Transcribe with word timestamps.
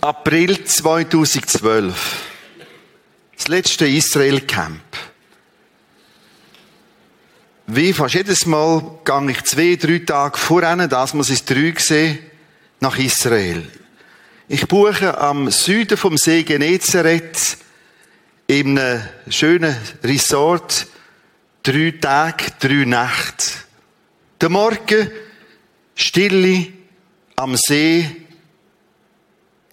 April 0.00 0.62
2012. 0.64 2.30
Das 3.36 3.48
letzte 3.48 3.88
Israel-Camp. 3.88 4.80
Wie 7.72 7.92
fast 7.92 8.14
jedes 8.14 8.46
Mal 8.46 8.82
gehe 9.04 9.30
ich 9.30 9.44
zwei, 9.44 9.76
drei 9.76 10.00
Tage 10.00 10.36
voran, 10.36 10.88
das 10.88 11.14
muss 11.14 11.30
ich 11.30 11.44
drei 11.44 11.72
sehen, 11.78 12.18
nach 12.80 12.98
Israel. 12.98 13.64
Ich 14.48 14.66
buche 14.66 15.16
am 15.16 15.52
Süden 15.52 15.96
vom 15.96 16.16
See 16.16 16.42
Genezareth 16.42 17.58
in 18.48 18.76
einem 18.76 19.02
schönen 19.28 19.76
Resort 20.02 20.88
drei 21.62 21.94
Tage, 22.00 22.46
drei 22.58 22.84
Nächte. 22.86 23.46
Der 24.40 24.48
Morgen, 24.48 25.08
Stille 25.94 26.72
am 27.36 27.56
See, 27.56 28.26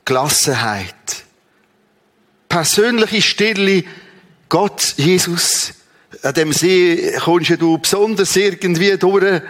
Gelassenheit. 0.06 1.24
Persönliche 2.48 3.24
Stille, 3.24 3.86
Gott, 4.50 4.94
Jesus, 4.98 5.74
an 6.24 6.34
dem 6.34 6.54
See 6.54 7.14
kommst 7.24 7.62
du 7.62 7.78
besonders 7.78 8.36
irgendwie 8.36 8.98
durch. 8.98 9.42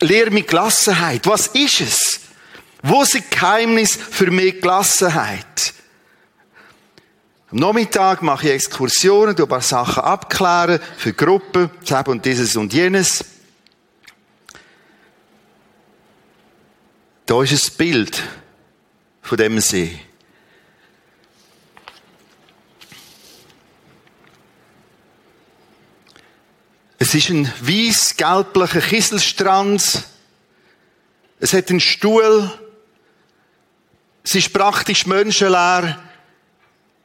Lehr 0.00 0.30
mit 0.30 0.48
Gelassenheit. 0.48 1.26
Was 1.26 1.48
ist 1.48 1.80
es? 1.80 2.20
Wo 2.82 3.02
ist 3.02 3.14
das 3.14 3.30
Geheimnis 3.30 3.96
für 3.96 4.30
mehr 4.30 4.52
Gelassenheit? 4.52 5.74
Am 7.50 7.58
Nachmittag 7.58 8.22
mache 8.22 8.46
ich 8.46 8.54
Exkursionen, 8.54 9.36
ein 9.36 9.48
paar 9.48 9.60
Sachen 9.60 10.02
abklären 10.02 10.80
für 10.96 11.12
Gruppen, 11.12 11.68
das 11.86 12.06
und 12.06 12.24
dieses 12.24 12.56
und 12.56 12.72
jenes. 12.72 13.24
Da 17.26 17.42
ist 17.42 17.52
ein 17.52 17.76
Bild 17.76 18.22
von 19.20 19.36
dem 19.36 19.60
See. 19.60 20.00
Es 27.02 27.14
ist 27.14 27.30
ein 27.30 27.50
weiß-gelblicher 27.62 28.82
Kieselstrand. 28.82 30.02
Es 31.40 31.54
hat 31.54 31.70
einen 31.70 31.80
Stuhl. 31.80 32.52
Es 34.22 34.34
ist 34.34 34.52
praktisch 34.52 35.06
menschenleer. 35.06 35.98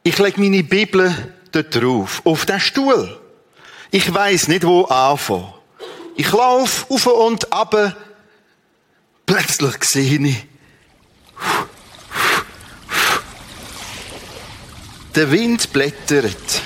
Ich 0.04 0.18
lege 0.20 0.42
meine 0.42 0.66
Bibel 0.66 1.34
dort 1.50 1.74
drauf, 1.74 2.22
auf 2.26 2.46
den 2.46 2.60
Stuhl. 2.60 3.18
Ich 3.90 4.14
weiß 4.14 4.50
nicht, 4.50 4.66
wo 4.66 4.84
anfangen. 4.84 5.54
Ich 6.18 6.30
laufe 6.30 6.94
auf 6.94 7.06
und 7.08 7.54
ab. 7.54 7.96
Plötzlich 9.26 9.82
sehe 9.86 10.20
ich, 10.20 10.46
der 15.16 15.32
Wind 15.32 15.72
blättert. 15.72 16.62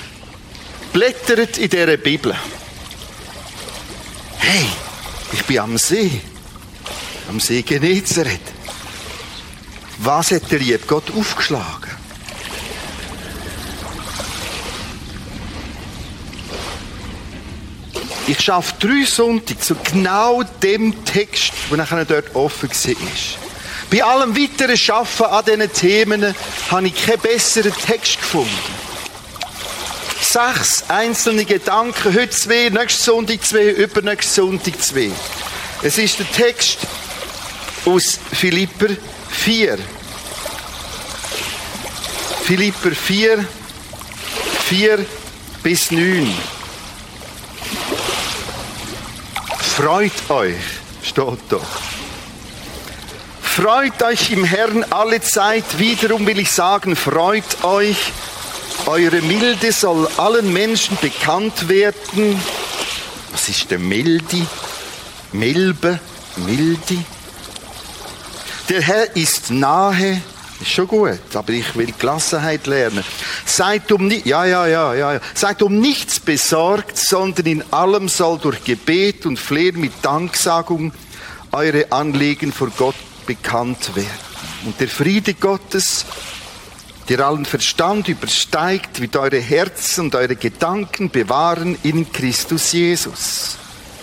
Blättert 0.91 1.59
in 1.59 1.69
dieser 1.69 1.97
Bibel. 1.97 2.35
Hey, 4.39 4.65
ich 5.33 5.45
bin 5.45 5.59
am 5.59 5.77
See. 5.77 6.21
Am 7.27 7.39
See 7.39 7.61
Genezareth. 7.61 8.39
Was 9.99 10.31
hat 10.31 10.49
der 10.49 10.59
liebe 10.59 10.79
Gott 10.87 11.11
aufgeschlagen? 11.15 11.91
Ich 18.27 18.39
schaffe 18.39 18.73
drei 18.79 19.05
Sonntage 19.05 19.59
zu 19.59 19.75
genau 19.75 20.43
dem 20.63 21.03
Text, 21.03 21.51
der 21.69 21.77
nachher 21.77 22.05
dort 22.05 22.33
offen 22.35 22.69
war. 22.69 23.09
Bei 23.91 24.03
allem 24.03 24.37
weiteren 24.37 24.77
Schaffen 24.77 25.25
an 25.25 25.43
diesen 25.45 25.73
Themen 25.73 26.35
habe 26.71 26.87
ich 26.87 27.05
keinen 27.05 27.19
besseren 27.19 27.73
Text 27.73 28.19
gefunden 28.19 28.78
sechs 30.31 30.83
einzelne 30.87 31.43
Gedanken, 31.43 32.13
heute 32.13 32.29
zwei, 32.29 32.69
nächsten 32.69 33.03
Sonntag 33.03 33.43
zwei, 33.43 33.69
übernächsten 33.69 34.45
Sonntag 34.45 34.79
zwei. 34.79 35.09
Es 35.81 35.97
ist 35.97 36.19
der 36.19 36.31
Text 36.31 36.79
aus 37.85 38.19
Philipper 38.33 38.89
4. 39.29 39.79
Philipper 42.43 42.91
4, 42.91 43.45
4 44.65 45.05
bis 45.63 45.89
9. 45.89 46.31
Freut 49.77 50.29
euch, 50.29 50.55
steht 51.01 51.39
da. 51.49 51.59
Freut 53.41 54.03
euch 54.03 54.31
im 54.31 54.43
Herrn 54.43 54.85
alle 54.91 55.21
Zeit. 55.21 55.79
Wiederum 55.79 56.27
will 56.27 56.39
ich 56.39 56.51
sagen, 56.51 56.95
freut 56.95 57.63
euch. 57.63 57.97
Eure 58.89 59.21
Milde 59.21 59.71
soll 59.71 60.07
allen 60.17 60.51
Menschen 60.51 60.97
bekannt 60.99 61.69
werden. 61.69 62.41
Was 63.31 63.47
ist 63.47 63.69
der 63.69 63.77
Mildi? 63.77 64.43
Milbe, 65.31 65.99
Mildi. 66.37 66.97
Der 68.67 68.81
Herr 68.81 69.15
ist 69.15 69.51
nahe. 69.51 70.23
Ist 70.59 70.71
schon 70.71 70.87
gut, 70.87 71.19
aber 71.35 71.53
ich 71.53 71.75
will 71.75 71.93
Gelassenheit 71.99 72.65
lernen. 72.65 73.03
Seid 73.45 73.91
um, 73.91 74.09
ja, 74.09 74.45
ja, 74.45 74.65
ja, 74.65 74.95
ja. 74.95 75.19
Seid 75.35 75.61
um 75.61 75.79
nichts 75.79 76.19
besorgt, 76.19 76.97
sondern 76.97 77.45
in 77.45 77.63
allem 77.71 78.09
soll 78.09 78.39
durch 78.39 78.63
Gebet 78.63 79.27
und 79.27 79.37
Flehen 79.37 79.79
mit 79.79 79.93
Danksagung 80.01 80.93
eure 81.51 81.91
Anliegen 81.91 82.51
vor 82.51 82.71
Gott 82.75 82.95
bekannt 83.27 83.95
werden. 83.95 84.09
Und 84.65 84.79
der 84.79 84.87
Friede 84.87 85.35
Gottes, 85.35 86.07
der 87.09 87.25
allen 87.25 87.45
Verstand 87.45 88.07
übersteigt, 88.07 89.01
wird 89.01 89.15
eure 89.15 89.39
Herzen 89.39 90.05
und 90.05 90.15
eure 90.15 90.35
Gedanken 90.35 91.09
bewahren 91.09 91.75
in 91.81 92.11
Christus 92.11 92.71
Jesus. 92.71 93.57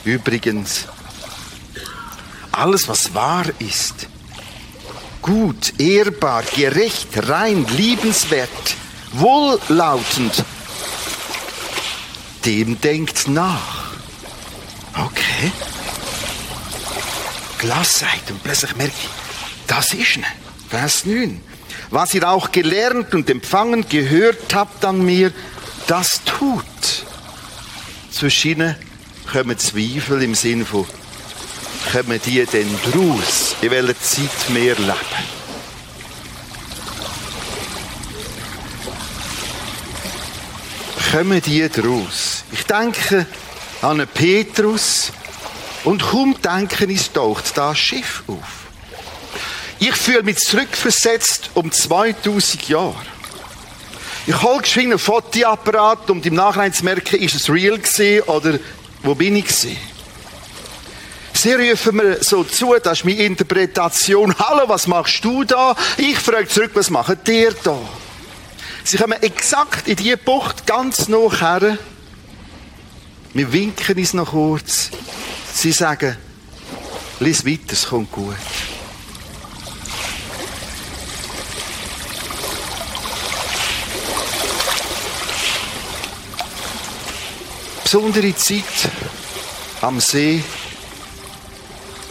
Übrigens, 0.05 0.87
alles, 2.51 2.89
was 2.89 3.15
wahr 3.15 3.45
ist, 3.61 4.09
gut, 5.23 5.79
ehrbar, 5.79 6.43
gerecht, 6.43 7.29
rein, 7.29 7.65
liebenswert, 7.77 8.51
wohllautend, 9.13 10.45
dem 12.45 12.81
denkt 12.81 13.29
nach. 13.29 13.93
Okay. 14.95 15.53
Glasseid 17.59 18.31
und 18.31 18.43
plötzlich 18.43 18.75
merke 18.77 18.95
ich, 19.01 19.09
das 19.69 19.95
ist 19.95 20.17
ne. 20.17 20.27
Vers 20.69 21.05
9 21.05 21.41
was 21.91 22.15
ihr 22.15 22.29
auch 22.29 22.51
gelernt 22.53 23.15
und 23.15 23.31
empfangen, 23.31 23.89
gehört 23.89 24.55
habt 24.55 24.85
an 24.85 25.05
mir, 25.05 25.33
das 25.87 26.21
tut. 26.25 26.65
Zwischen 28.11 28.75
kommen 29.31 29.59
Zweifel 29.59 30.23
im 30.23 30.35
Sinn 30.35 30.65
von, 30.65 30.87
kommen 31.93 32.21
die 32.25 32.45
denn 32.47 32.69
draus, 32.91 33.57
in 33.61 33.71
welcher 33.71 34.01
Zeit 34.01 34.31
wir 34.49 34.75
leben? 34.77 35.37
Kommen 41.13 41.41
die 41.41 41.69
draus? 41.69 42.45
Ich 42.53 42.65
denke 42.65 43.27
an 43.81 44.01
einen 44.01 44.09
Petrus 44.09 45.13
und 45.85 46.03
kaum 46.03 46.37
denken, 46.43 46.91
es 46.91 47.13
taucht 47.13 47.57
das 47.57 47.79
Schiff 47.79 48.25
auf. 48.27 48.66
Ich 49.79 49.95
fühle 49.95 50.23
mich 50.23 50.39
zurückversetzt 50.39 51.51
um 51.55 51.71
2000 51.71 52.69
Jahre. 52.69 52.95
Ich 54.27 54.43
hole 54.43 54.63
geschwind 54.63 54.89
einen 54.89 54.99
Fotoapparat, 54.99 56.11
um 56.11 56.23
im 56.23 56.35
Nachhinein 56.35 56.73
zu 56.73 56.85
merken, 56.85 57.21
ist 57.21 57.35
es 57.35 57.49
real 57.49 57.79
gewesen 57.79 58.23
oder 58.23 58.59
wo 59.03 59.15
bin 59.15 59.37
ich 59.37 59.45
gewesen. 59.45 59.77
Sie 61.33 61.53
rufen 61.53 61.97
mir 61.97 62.25
so 62.25 62.43
zu, 62.43 62.75
das 62.83 63.01
ist 63.01 63.05
meine 63.05 63.23
Interpretation. 63.23 64.35
Hallo, 64.39 64.69
was 64.69 64.87
machst 64.87 65.23
du 65.23 65.45
da? 65.45 65.77
Ich 65.99 66.19
frage 66.19 66.49
zurück, 66.49 66.71
was 66.75 66.91
macht 66.91 67.29
ihr 67.29 67.55
da? 67.63 67.79
Sie 68.83 68.97
kommen 68.97 69.23
exakt 69.23 69.87
in 69.87 69.97
diese 69.97 70.17
Bucht 70.17 70.67
ganz 70.67 71.09
noch 71.09 71.41
her. 71.41 71.79
Wir 73.35 73.53
winken 73.53 73.99
uns 73.99 74.15
noch 74.15 74.31
kurz. 74.31 74.91
Sie 75.53 75.73
sagen, 75.73 76.17
lies 77.21 77.45
weiter, 77.45 77.73
es 77.73 77.87
kommt 77.87 78.11
gut. 78.11 78.35
Besondere 87.87 88.35
Zeit 88.35 88.91
am 89.81 90.01
See, 90.01 90.43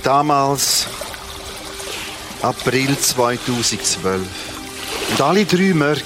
damals 0.04 0.88
April 2.42 2.98
2012. 2.98 4.22
Und 5.12 5.22
alle 5.22 5.44
drei 5.44 5.74
Morgen 5.74 6.00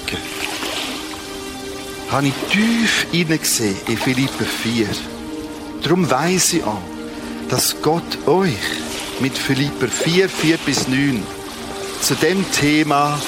habe 2.10 2.26
ich 2.26 2.34
tief 2.50 3.06
hineingesehen 3.12 3.76
in 3.86 3.96
Philippe 3.96 4.44
4. 4.44 4.88
Darum 5.84 6.10
weiss 6.10 6.52
ich 6.52 6.64
auch, 6.64 6.82
dass 7.48 7.80
Gott 7.80 8.26
euch 8.26 8.58
mit 9.20 9.38
Philippe 9.38 9.86
4, 9.86 10.28
4 10.28 10.56
bis 10.66 10.88
9 10.88 11.24
zu 12.02 12.16
dem 12.16 12.44
Thema 12.50 13.22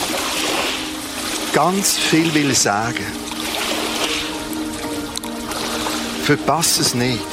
ganz 1.52 1.96
viel 1.96 2.34
will 2.34 2.52
sagen. 2.52 3.21
Verpass 6.22 6.78
es 6.78 6.94
nicht. 6.94 7.26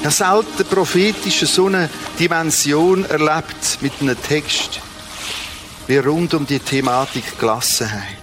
Ich 0.00 0.04
habe 0.04 0.14
selten 0.14 0.64
prophetische 0.66 1.46
so 1.46 1.66
eine 1.66 1.88
Dimension 2.18 3.04
erlebt 3.04 3.78
mit 3.80 3.92
einem 4.00 4.20
Text, 4.20 4.80
wie 5.86 5.96
rund 5.96 6.34
um 6.34 6.46
die 6.46 6.58
Thematik 6.58 7.38
Gelassenheit. 7.38 8.18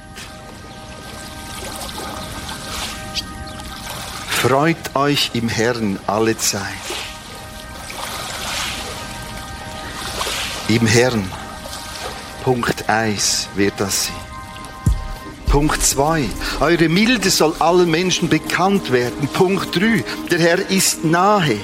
Freut 4.29 4.95
euch 4.95 5.31
im 5.33 5.49
Herrn 5.49 5.99
alle 6.05 6.37
Zeit. 6.37 6.61
Im 10.69 10.85
Herrn. 10.85 11.29
Punkt 12.43 12.87
1 12.87 13.49
wird 13.55 13.73
das 13.77 14.05
sein. 14.05 14.28
Punkt 15.49 15.81
2. 15.81 16.29
Eure 16.59 16.89
Milde 16.89 17.31
soll 17.31 17.53
allen 17.57 17.89
Menschen 17.89 18.29
bekannt 18.29 18.91
werden. 18.91 19.27
Punkt 19.33 19.75
3. 19.75 20.03
Der 20.29 20.39
Herr 20.39 20.69
ist 20.69 21.03
nahe. 21.03 21.57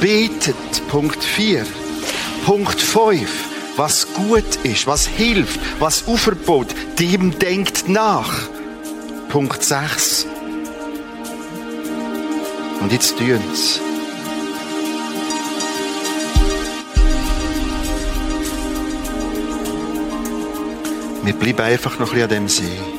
Betet. 0.00 0.88
Punkt 0.88 1.22
4. 1.22 1.64
Punkt 2.44 2.80
5. 2.80 3.28
Was 3.76 4.12
gut 4.12 4.56
ist, 4.64 4.88
was 4.88 5.06
hilft, 5.06 5.60
was 5.78 6.08
auferbaut, 6.08 6.74
dem 6.98 7.38
denkt 7.38 7.88
nach. 7.88 8.48
Punkt 9.28 9.62
6. 9.62 10.26
Und 12.80 12.92
jetzt 12.92 13.16
tun's. 13.16 13.80
Wir 21.28 21.34
bleiben 21.34 21.60
einfach 21.60 21.98
noch 21.98 22.14
ein 22.14 22.14
bisschen 22.14 22.22
an 22.22 22.28
dem 22.30 22.48
See. 22.48 22.97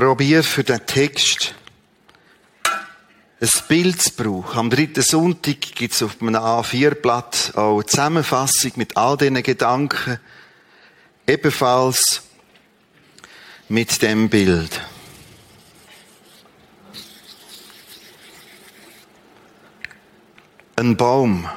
Probiere 0.00 0.42
für 0.42 0.62
den 0.62 0.84
Text 0.84 1.54
ein 3.40 3.48
Bild 3.66 4.02
zu 4.02 4.10
brauchen. 4.12 4.58
Am 4.58 4.68
dritten 4.68 5.00
Sonntag 5.02 5.58
gibt 5.60 5.94
es 5.94 6.02
auf 6.02 6.20
einem 6.20 6.36
A4-Blatt 6.36 7.52
auch 7.54 7.76
eine 7.76 7.86
Zusammenfassung 7.86 8.72
mit 8.76 8.94
all 8.94 9.16
diesen 9.16 9.42
Gedanken. 9.42 10.18
Ebenfalls 11.26 12.24
mit 13.70 14.02
dem 14.02 14.28
Bild. 14.28 14.82
Ein 20.76 20.94
Baum. 20.98 21.48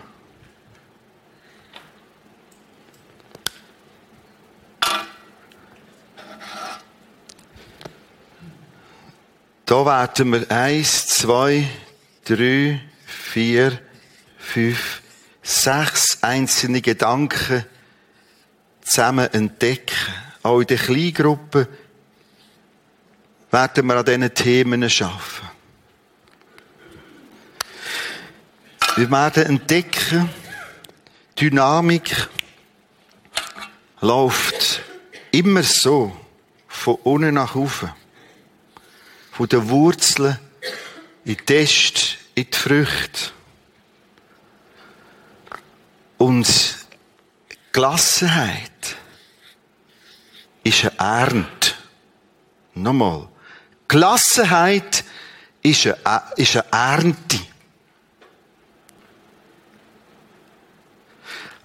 Da 9.69 9.85
werden 9.85 10.31
wir 10.31 10.49
eins, 10.49 11.05
zwei, 11.05 11.69
drei, 12.25 12.81
vier, 13.05 13.79
fünf, 14.39 15.03
sechs 15.43 16.23
einzelne 16.23 16.81
Gedanken 16.81 17.63
zusammen 18.81 19.31
entdecken. 19.31 19.95
Auch 20.41 20.61
in 20.61 20.65
der 20.65 20.77
Kleingruppe 20.79 21.67
werden 23.51 23.85
wir 23.85 23.95
an 23.95 24.05
diesen 24.05 24.33
Themen 24.33 24.81
arbeiten. 24.81 25.49
Wir 28.95 29.11
werden 29.11 29.45
entdecken, 29.45 30.29
Dynamik 31.39 32.27
läuft 34.01 34.81
immer 35.29 35.61
so 35.61 36.11
von 36.67 36.95
unten 37.03 37.35
nach 37.35 37.53
oben 37.53 37.98
von 39.39 39.47
den 39.47 39.69
Wurzeln 39.69 40.37
in 41.23 41.37
die 41.37 41.37
Test, 41.37 42.17
in 42.35 42.45
die 42.51 42.57
Früchte. 42.57 43.31
Und 46.17 46.75
Gelassenheit 47.71 48.97
ist 50.61 50.83
eine 50.83 50.99
Ernte. 50.99 51.71
Nochmal. 52.73 53.29
Gelassenheit 53.87 55.05
ist 55.61 55.87
eine, 55.87 56.23
ist 56.35 56.57
eine 56.57 56.65
Ernte. 56.73 57.39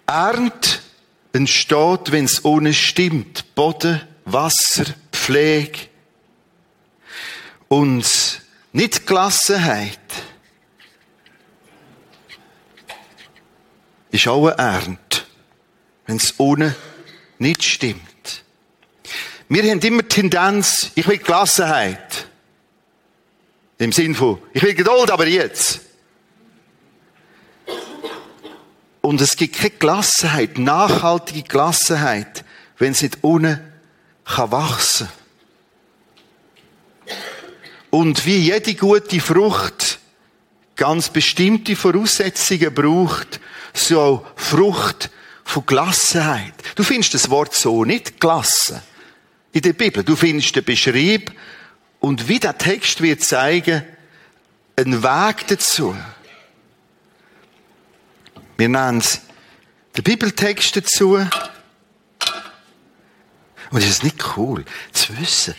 Ernte 0.07 0.79
entsteht, 1.33 2.13
wenn 2.13 2.27
es 2.27 2.45
ohne 2.45 2.73
stimmt. 2.73 3.53
Boden, 3.57 4.01
Wasser, 4.27 4.85
Pflege, 5.11 5.89
und 7.69 8.43
nicht 8.73 9.07
Gelassenheit 9.07 9.99
ist 14.11 14.29
auch 14.29 14.47
eine 14.47 14.59
Ernte, 14.59 15.23
wenn 16.07 16.17
es 16.17 16.35
ohne 16.39 16.75
nicht 17.39 17.65
stimmt. 17.65 18.45
Wir 19.49 19.71
haben 19.71 19.81
immer 19.81 20.07
Tendenz, 20.09 20.91
ich 20.95 21.07
will 21.07 21.19
Gelassenheit. 21.19 22.27
Im 23.79 23.93
Sinn 23.93 24.15
von, 24.15 24.41
ich 24.53 24.63
will 24.63 24.75
Geduld, 24.75 25.11
aber 25.11 25.27
jetzt. 25.27 25.81
Und 29.01 29.21
es 29.21 29.37
gibt 29.37 29.57
keine 29.57 29.71
Gelassenheit, 29.71 30.59
nachhaltige 30.59 31.43
Gelassenheit, 31.43 32.45
wenn 32.79 32.93
es 32.93 33.03
nicht 33.03 33.19
ohne 33.23 33.73
kann 34.25 34.51
wachsen 34.51 35.09
kann. 35.09 35.24
Und 37.95 38.27
wie 38.27 38.39
jede 38.39 38.75
gute 38.75 39.21
Frucht 39.21 40.01
ganz 40.75 41.11
bestimmte 41.11 41.77
Voraussetzungen 41.77 42.75
braucht, 42.75 43.39
so 43.73 44.01
auch 44.01 44.27
Frucht 44.35 45.11
von 45.45 45.65
Gelassenheit. 45.65 46.55
Du 46.75 46.83
findest 46.83 47.15
das 47.15 47.31
Wort 47.31 47.55
so 47.55 47.85
nicht 47.85 48.21
gelassen 48.21 48.83
in 49.53 49.63
der 49.63 49.75
Bibel. 49.75 50.03
Du 50.03 50.17
findest 50.17 50.57
den 50.57 50.65
Beschrieb 50.65 51.33
und 52.01 52.27
wie 52.27 52.41
der 52.41 52.59
Text 52.59 53.01
wird 53.01 53.23
zeigen, 53.23 53.85
einen 54.75 55.05
Weg 55.05 55.47
dazu. 55.47 55.95
Wir 58.57 58.69
nennen 58.71 58.99
es 58.99 59.21
den 59.97 60.03
Bibeltext 60.03 60.75
dazu, 60.75 61.25
Und 63.71 63.79
ist 63.79 63.89
es 63.89 64.03
nicht 64.03 64.37
cool, 64.37 64.65
zu 64.91 65.17
wissen, 65.17 65.55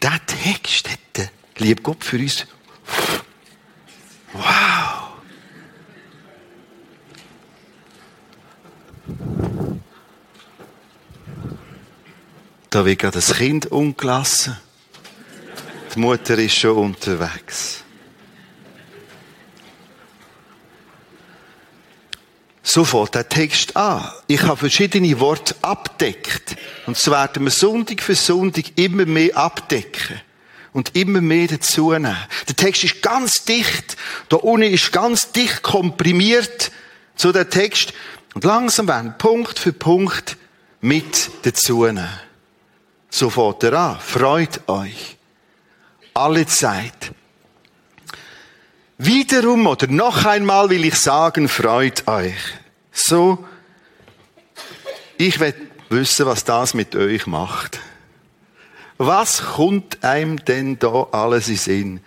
der 0.00 0.18
Text 0.24 0.88
hat 0.88 1.28
der 1.58 1.66
liebe 1.66 1.82
Gott 1.82 2.04
für 2.04 2.18
uns. 2.18 2.46
Wow! 4.32 5.04
Da 12.70 12.84
wird 12.84 12.98
gerade 12.98 13.14
das 13.14 13.34
Kind 13.34 13.70
umgelassen. 13.70 14.58
Die 15.94 16.00
Mutter 16.00 16.36
ist 16.38 16.56
schon 16.56 16.76
unterwegs. 16.76 17.84
So 22.64 22.84
fängt 22.84 23.14
der 23.14 23.28
Text 23.28 23.76
an. 23.76 24.10
Ich 24.26 24.42
habe 24.42 24.56
verschiedene 24.56 25.20
Worte 25.20 25.54
abdeckt. 25.62 26.56
Und 26.86 26.96
so 26.96 27.12
werden 27.12 27.44
wir 27.44 27.50
Sonntag 27.52 28.02
für 28.02 28.16
Sonntag 28.16 28.64
immer 28.74 29.06
mehr 29.06 29.36
abdecken. 29.36 30.20
Und 30.74 30.94
immer 30.94 31.22
mehr 31.22 31.46
dazu 31.46 31.92
nehmen. 31.92 32.16
Der 32.48 32.56
Text 32.56 32.84
ist 32.84 33.00
ganz 33.00 33.44
dicht. 33.44 33.96
Da 34.28 34.36
unten 34.36 34.70
ist 34.70 34.92
ganz 34.92 35.32
dicht 35.32 35.62
komprimiert 35.62 36.70
zu 37.16 37.32
der 37.32 37.48
Text. 37.48 37.94
Und 38.34 38.44
langsam 38.44 38.88
werden 38.88 39.16
Punkt 39.16 39.58
für 39.58 39.72
Punkt 39.72 40.36
mit 40.82 41.30
dazu 41.42 41.86
nehmen. 41.86 42.08
So 43.08 43.30
fährt 43.30 43.62
er 43.62 43.72
an. 43.72 44.00
Freut 44.00 44.68
euch. 44.68 45.16
Alle 46.12 46.44
Zeit. 46.46 47.12
Wiederum 48.98 49.66
oder 49.66 49.86
noch 49.86 50.24
einmal 50.24 50.70
will 50.70 50.84
ich 50.84 50.96
sagen, 50.96 51.48
freut 51.48 52.06
euch. 52.06 52.34
So, 52.92 53.44
ich 55.16 55.40
will 55.40 55.54
wissen, 55.88 56.26
was 56.26 56.44
das 56.44 56.74
mit 56.74 56.94
euch 56.94 57.26
macht. 57.26 57.80
Was 58.98 59.42
kommt 59.42 60.04
einem 60.04 60.44
denn 60.44 60.78
da 60.78 61.08
alles 61.10 61.48
in 61.48 61.56
Sinn? 61.56 62.00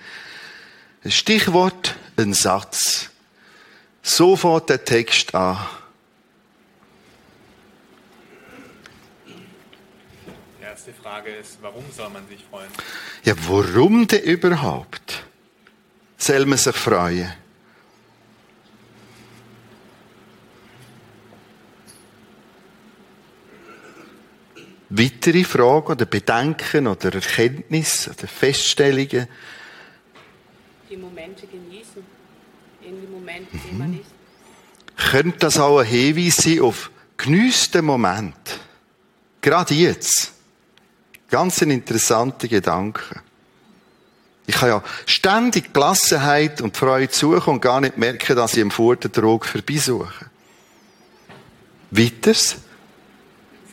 Ein 1.04 1.12
Stichwort, 1.12 1.96
ein 2.16 2.34
Satz. 2.34 3.10
So 4.02 4.36
fährt 4.38 4.70
der 4.70 4.86
Text 4.86 5.36
an. 5.36 5.58
Die 10.60 10.64
erste 10.64 10.94
Frage 10.94 11.32
ist, 11.32 11.58
warum 11.62 11.84
soll 11.92 12.10
man 12.10 12.28
sich 12.30 12.44
freuen? 12.50 12.70
Ja, 13.24 13.34
warum 13.48 14.08
denn 14.08 14.24
überhaupt? 14.24 15.24
Soll 16.18 16.46
man 16.46 16.58
sich 16.58 16.76
freuen? 16.76 17.34
Weitere 24.90 25.44
Fragen 25.44 25.88
oder 25.88 26.06
Bedenken 26.06 26.88
oder 26.88 27.14
Erkenntnisse 27.14 28.12
oder 28.12 28.28
Feststellungen? 28.28 29.28
Die 30.90 30.98
Momente 30.98 31.46
genießen. 31.48 32.18
In 32.82 33.02
den 33.02 33.12
Momenten, 33.12 33.60
in 33.60 33.68
denen 33.68 33.78
man 33.78 34.00
ist. 34.00 34.18
Könnte 35.12 35.40
das 35.40 35.60
auch 35.60 35.80
ein 35.80 35.86
Hinweis 35.86 36.38
sein 36.38 36.62
auf 36.62 36.90
genüssten 37.18 37.84
Moment? 37.84 38.60
Gerade 39.42 39.74
jetzt. 39.74 40.34
Ganz 41.30 41.62
ein 41.62 41.72
interessanter 41.72 42.48
Gedanke. 42.48 43.22
Ich 44.46 44.56
habe 44.62 44.68
ja 44.68 44.84
ständig 45.06 45.74
Gelassenheit 45.74 46.62
und 46.62 46.78
Freude 46.78 47.14
suchen 47.14 47.56
und 47.56 47.62
gar 47.62 47.82
nicht 47.82 47.98
merken, 47.98 48.36
dass 48.36 48.54
ich 48.54 48.60
im 48.60 48.72
Furtendrog 48.72 49.46
vorbeisuche. 49.46 50.26
Weiters. 51.92 52.56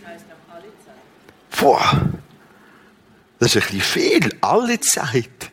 Das 0.03 0.11
heißt 0.11 0.25
auch 0.31 0.55
alle 0.55 0.65
Zeit. 0.85 0.95
Boah, 1.59 2.09
das 3.39 3.55
ist 3.55 3.57
ein 3.57 3.79
bisschen 3.79 3.81
viel, 3.81 4.37
alle 4.41 4.81
Zeit. 4.81 5.51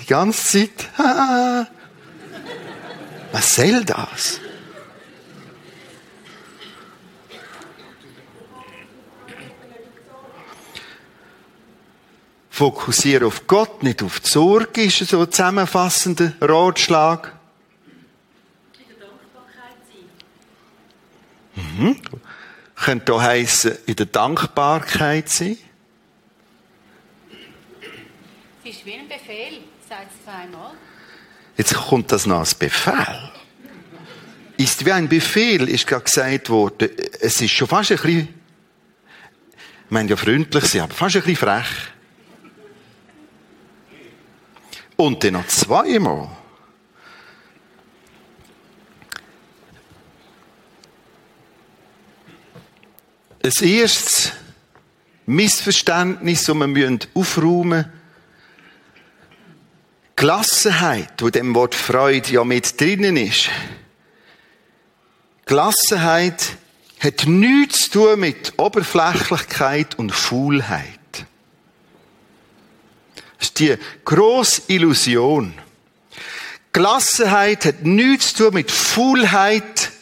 Die 0.00 0.06
ganze 0.06 0.68
Zeit. 0.68 0.90
Was 3.32 3.54
soll 3.54 3.84
das? 3.84 4.40
Fokussiere 12.56 13.26
auf 13.26 13.46
Gott, 13.46 13.82
nicht 13.82 14.02
auf 14.02 14.20
die 14.20 14.30
Sorge, 14.30 14.84
ist 14.84 14.98
so 15.00 15.20
ein 15.20 15.30
zusammenfassender 15.30 16.32
Ratschlag. 16.40 17.34
In 18.78 18.84
der 18.88 19.08
Dankbarkeit 19.08 19.76
sein. 21.76 21.96
Könnte 22.76 23.14
auch 23.14 23.22
heissen, 23.22 23.76
in 23.86 23.96
der 23.96 24.06
Dankbarkeit 24.06 25.28
sein. 25.28 25.56
Es 28.62 28.70
ist 28.70 28.86
wie 28.86 28.94
ein 28.94 29.08
Befehl, 29.08 29.60
sagt 29.88 30.10
es 30.12 30.24
zweimal. 30.24 30.72
Jetzt 31.56 31.74
kommt 31.74 32.12
das 32.12 32.26
noch 32.26 32.40
als 32.40 32.54
Befehl. 32.54 33.30
Ist 34.58 34.84
wie 34.84 34.92
ein 34.92 35.08
Befehl, 35.08 35.68
ist 35.68 35.86
gerade 35.86 36.04
gesagt 36.04 36.50
worden. 36.50 36.90
Es 37.20 37.40
ist 37.40 37.50
schon 37.50 37.68
fast 37.68 37.92
ein 37.92 37.96
bisschen, 37.96 38.28
ich 39.84 39.90
meine 39.90 40.10
ja 40.10 40.16
freundlich 40.16 40.64
sein, 40.64 40.82
aber 40.82 40.94
fast 40.94 41.16
ein 41.16 41.22
bisschen 41.22 41.36
frech. 41.36 41.66
Und 44.96 45.22
dann 45.22 45.34
noch 45.34 45.46
zweimal. 45.46 46.35
Ein 53.42 53.68
erstes 53.68 54.32
Missverständnis, 55.26 56.44
das 56.44 56.56
wir 56.56 56.98
aufräumen 57.14 57.68
müssen. 57.68 57.92
Gelassenheit, 60.16 61.20
wo 61.20 61.28
dem 61.28 61.54
Wort 61.54 61.74
Freude 61.74 62.32
ja 62.32 62.44
mit 62.44 62.80
drinnen 62.80 63.18
ist. 63.18 63.50
Gelassenheit 65.44 66.56
hat 67.00 67.26
nichts 67.26 67.90
zu 67.90 67.90
tun 67.90 68.20
mit 68.20 68.54
Oberflächlichkeit 68.56 69.98
und 69.98 70.12
Faulheit. 70.12 70.98
Das 73.38 73.48
ist 73.48 73.58
die 73.58 73.76
grosse 74.04 74.62
Illusion. 74.68 75.52
Gelassenheit 76.72 77.66
hat 77.66 77.82
nichts 77.84 78.32
zu 78.32 78.44
tun 78.44 78.54
mit 78.54 78.70
Faulheit 78.70 79.92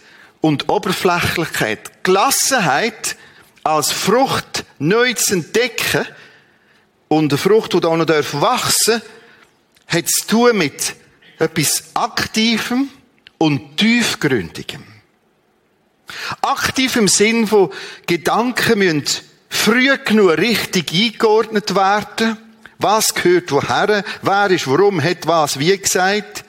und 0.41 0.69
Oberflächlichkeit. 0.69 2.05
Gelassenheit 2.05 3.17
als 3.65 3.93
Frucht 3.93 4.65
neu 4.79 5.15
zu 5.15 5.35
entdecken 5.35 6.07
und 7.09 7.33
eine 7.33 7.39
Frucht, 7.39 7.73
die 7.73 7.85
auch 7.85 7.97
noch 7.97 8.09
wachsen 8.09 9.01
darf, 9.01 9.03
hat 9.89 10.09
zu 10.09 10.27
tun 10.27 10.59
mit 10.59 10.95
etwas 11.39 11.85
Aktivem 11.95 12.91
und 13.39 13.77
Tiefgründigem. 13.79 14.85
Aktiv 16.43 16.97
im 16.97 17.09
Sinn 17.09 17.47
von 17.47 17.73
Gedanken 18.07 18.79
müssen 18.79 19.05
früh 19.49 19.97
genug 20.05 20.37
richtig 20.39 20.93
eingeordnet 20.93 21.75
werden. 21.75 22.37
Was 22.79 23.15
gehört 23.15 23.51
woher? 23.51 24.05
Wer 24.23 24.51
ist 24.51 24.67
warum? 24.67 25.03
Hat 25.03 25.27
was 25.27 25.59
wie 25.59 25.77
gesagt? 25.77 26.45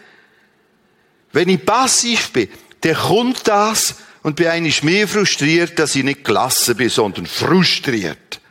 Wenn 1.32 1.50
ich 1.50 1.66
passiv 1.66 2.32
bin, 2.32 2.50
dann 2.82 2.96
kommt 2.96 3.48
das 3.48 3.96
und 4.26 4.38
bin 4.38 4.48
eigentlich 4.48 4.82
mehr 4.82 5.08
frustriert, 5.08 5.78
dass 5.78 5.96
ich 5.96 6.04
nicht 6.04 6.24
gelassen 6.24 6.76
bin, 6.76 6.90
sondern 6.90 7.28
frustriert. 7.28 8.42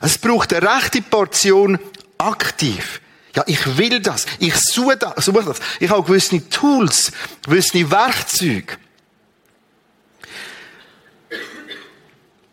Es 0.00 0.16
braucht 0.18 0.54
eine 0.54 0.72
rechte 0.76 1.02
Portion 1.02 1.80
aktiv. 2.16 3.00
Ja, 3.34 3.42
ich 3.48 3.76
will 3.76 3.98
das. 3.98 4.24
Ich 4.38 4.54
suche 4.54 4.96
das. 4.96 5.24
Suche 5.24 5.42
das. 5.42 5.58
Ich 5.80 5.90
habe 5.90 6.04
gewisse 6.04 6.48
Tools, 6.48 7.10
gewisse 7.42 7.90
Werkzeuge. 7.90 8.76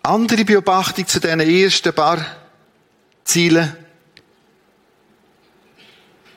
Andere 0.02 0.44
Beobachtung 0.44 1.06
zu 1.06 1.20
diesen 1.20 1.42
ersten 1.42 1.94
paar 1.94 2.26
Zielen. 3.24 3.78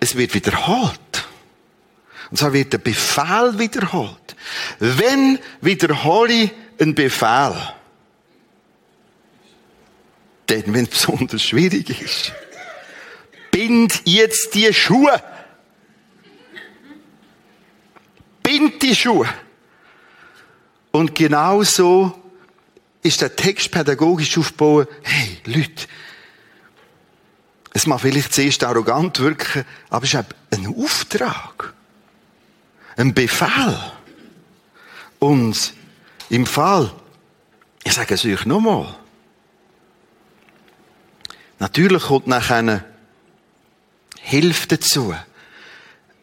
Es 0.00 0.14
wird 0.14 0.34
wiederholt. 0.34 1.00
Und 2.30 2.36
zwar 2.36 2.52
wird 2.52 2.72
der 2.72 2.78
Befehl 2.78 3.58
wiederholt. 3.58 4.36
Wenn 4.78 5.38
wiederhole 5.60 6.32
ich 6.32 6.50
einen 6.78 6.94
Befehl? 6.94 7.56
Dann, 10.46 10.64
wenn 10.66 10.84
es 10.84 10.90
besonders 10.90 11.42
schwierig 11.42 12.00
ist. 12.00 12.32
Bind 13.50 14.02
jetzt 14.04 14.54
die 14.54 14.72
Schuhe. 14.72 15.22
Bind 18.42 18.82
die 18.82 18.94
Schuhe. 18.94 19.28
Und 20.92 21.14
genau 21.14 21.62
so 21.62 22.16
ist 23.02 23.20
der 23.20 23.34
Text 23.34 23.70
pädagogisch 23.70 24.36
aufgebaut. 24.38 24.88
Hey, 25.02 25.38
Leute, 25.44 25.86
es 27.72 27.86
mag 27.86 28.00
vielleicht 28.00 28.34
zuerst 28.34 28.64
arrogant 28.64 29.20
wirken, 29.20 29.64
aber 29.88 30.04
es 30.04 30.14
ist 30.14 30.24
ein 30.50 30.66
Auftrag. 30.66 31.74
Ein 33.00 33.14
Befehl. 33.14 33.78
Und 35.18 35.74
im 36.28 36.44
Fall, 36.44 36.92
ich 37.82 37.94
sage 37.94 38.14
es 38.14 38.24
euch 38.26 38.44
nochmal, 38.44 38.94
Natürlich 41.60 42.02
kommt 42.04 42.26
nachher 42.26 42.84
Hilfe 44.18 44.66
dazu. 44.66 45.14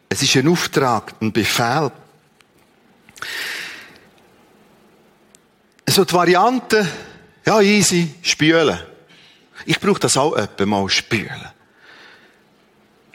Es 0.08 0.20
ist 0.20 0.36
ein 0.36 0.48
Auftrag, 0.48 1.14
ein 1.20 1.32
Befehl. 1.32 1.92
So 5.88 6.04
die 6.04 6.12
Variante, 6.12 6.88
ja, 7.46 7.60
easy, 7.60 8.14
spülen. 8.22 8.80
Ich 9.64 9.78
brauche 9.78 10.00
das 10.00 10.16
auch 10.16 10.36
etwa 10.36 10.66
mal 10.66 10.88
spülen. 10.88 11.48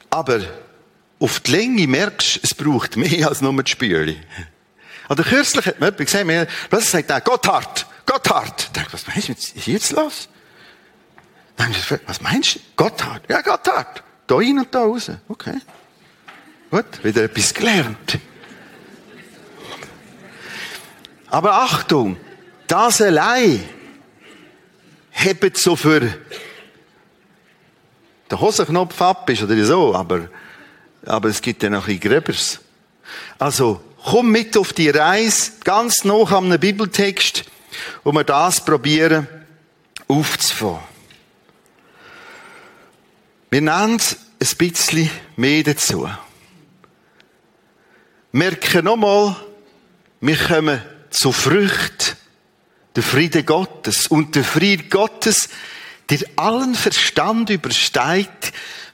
Aber 0.10 0.40
auf 1.24 1.40
die 1.40 1.52
Länge 1.52 1.88
merkst 1.88 2.42
es 2.44 2.54
braucht 2.54 2.98
mehr 2.98 3.30
als 3.30 3.40
nur 3.40 3.64
die 3.64 3.72
Spüle. 3.72 4.18
Oder 5.08 5.24
kürzlich 5.24 5.66
hat 5.66 5.80
man 5.80 5.88
jemanden 5.88 6.06
gesehen, 6.06 6.48
plötzlich 6.70 6.90
sagt 6.90 7.10
er, 7.10 7.22
Gotthard, 7.22 7.88
Gotthard. 8.06 8.64
Ich 8.64 8.72
denke, 8.72 8.92
was 8.92 9.08
meinst 9.08 9.30
du, 9.30 9.32
ist 9.32 9.68
jetzt 9.68 9.92
los? 9.94 10.28
Dann 11.56 11.72
ich 11.72 12.00
was 12.06 12.20
meinst 12.20 12.56
du? 12.56 12.60
Gotthard? 12.76 13.22
Ja, 13.30 13.42
Gotthard. 13.42 14.04
Da 14.28 14.36
rein 14.36 14.60
und 14.60 14.76
da 14.76 14.82
raus. 14.82 15.12
Okay. 15.30 15.62
Gut, 16.70 17.04
wieder 17.04 17.24
etwas 17.24 17.54
gelernt. 17.54 18.20
Aber 21.30 21.54
Achtung, 21.54 22.18
das 22.68 23.02
allein 23.02 23.64
hebt 25.12 25.58
so 25.58 25.78
für 25.78 26.02
den 28.30 28.42
Hosenknopf 28.42 29.02
ab 29.02 29.30
ist 29.30 29.42
oder 29.44 29.64
so, 29.64 29.96
aber, 29.96 30.28
aber 31.06 31.30
es 31.30 31.42
gibt 31.42 31.64
ja 31.64 31.70
noch 31.70 31.88
ein 31.88 32.00
Gröbers. 32.00 32.60
Also, 33.40 33.82
komm 34.04 34.32
mit 34.32 34.58
auf 34.58 34.74
die 34.74 34.90
Reise, 34.90 35.54
ganz 35.64 36.04
noch 36.04 36.32
am 36.32 36.58
Bibeltext, 36.60 37.44
wo 38.04 38.12
wir 38.12 38.24
das 38.24 38.64
probieren 38.64 39.28
aufzufangen. 40.08 40.80
Wir 43.50 43.62
nennen 43.62 44.00
ein 44.00 44.58
bisschen 44.58 45.10
mehr 45.36 45.64
dazu. 45.64 46.10
Merken 48.32 48.86
nochmal, 48.86 49.36
wir 50.22 50.38
kommen 50.38 50.82
zu 51.12 51.32
Frucht, 51.32 52.16
der 52.96 53.04
Friede 53.04 53.44
Gottes. 53.44 54.08
Und 54.08 54.36
der 54.36 54.44
Friede 54.44 54.86
Gottes, 54.86 55.50
der 56.10 56.20
allen 56.36 56.74
Verstand 56.76 57.50
übersteigt, 57.52 58.54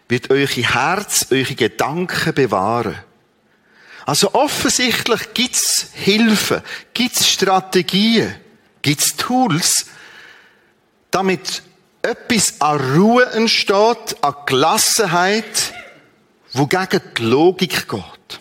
wird 0.09 0.31
eure 0.31 0.47
Herz, 0.47 1.27
eure 1.31 1.55
Gedanken 1.55 2.33
bewahren. 2.33 2.97
Also 4.05 4.33
offensichtlich 4.33 5.33
gibt's 5.35 5.91
Hilfe, 5.93 6.63
gibt's 6.93 7.29
Strategien, 7.29 8.35
gibt's 8.81 9.15
Tools, 9.15 9.85
damit 11.11 11.61
etwas 12.01 12.59
an 12.59 12.95
Ruhe 12.95 13.25
entsteht, 13.27 14.17
an 14.21 14.35
Gelassenheit, 14.47 15.73
wo 16.53 16.65
gegen 16.65 17.01
die 17.17 17.23
Logik 17.23 17.87
geht. 17.87 18.39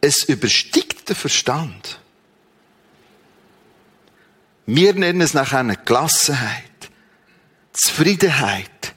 Es 0.00 0.22
übersteigt 0.22 1.08
den 1.08 1.16
Verstand. 1.16 1.98
Wir 4.66 4.94
nennen 4.94 5.20
es 5.20 5.34
nachher 5.34 5.60
eine 5.60 5.76
Gelassenheit, 5.76 6.67
Zufriedenheit. 7.78 8.94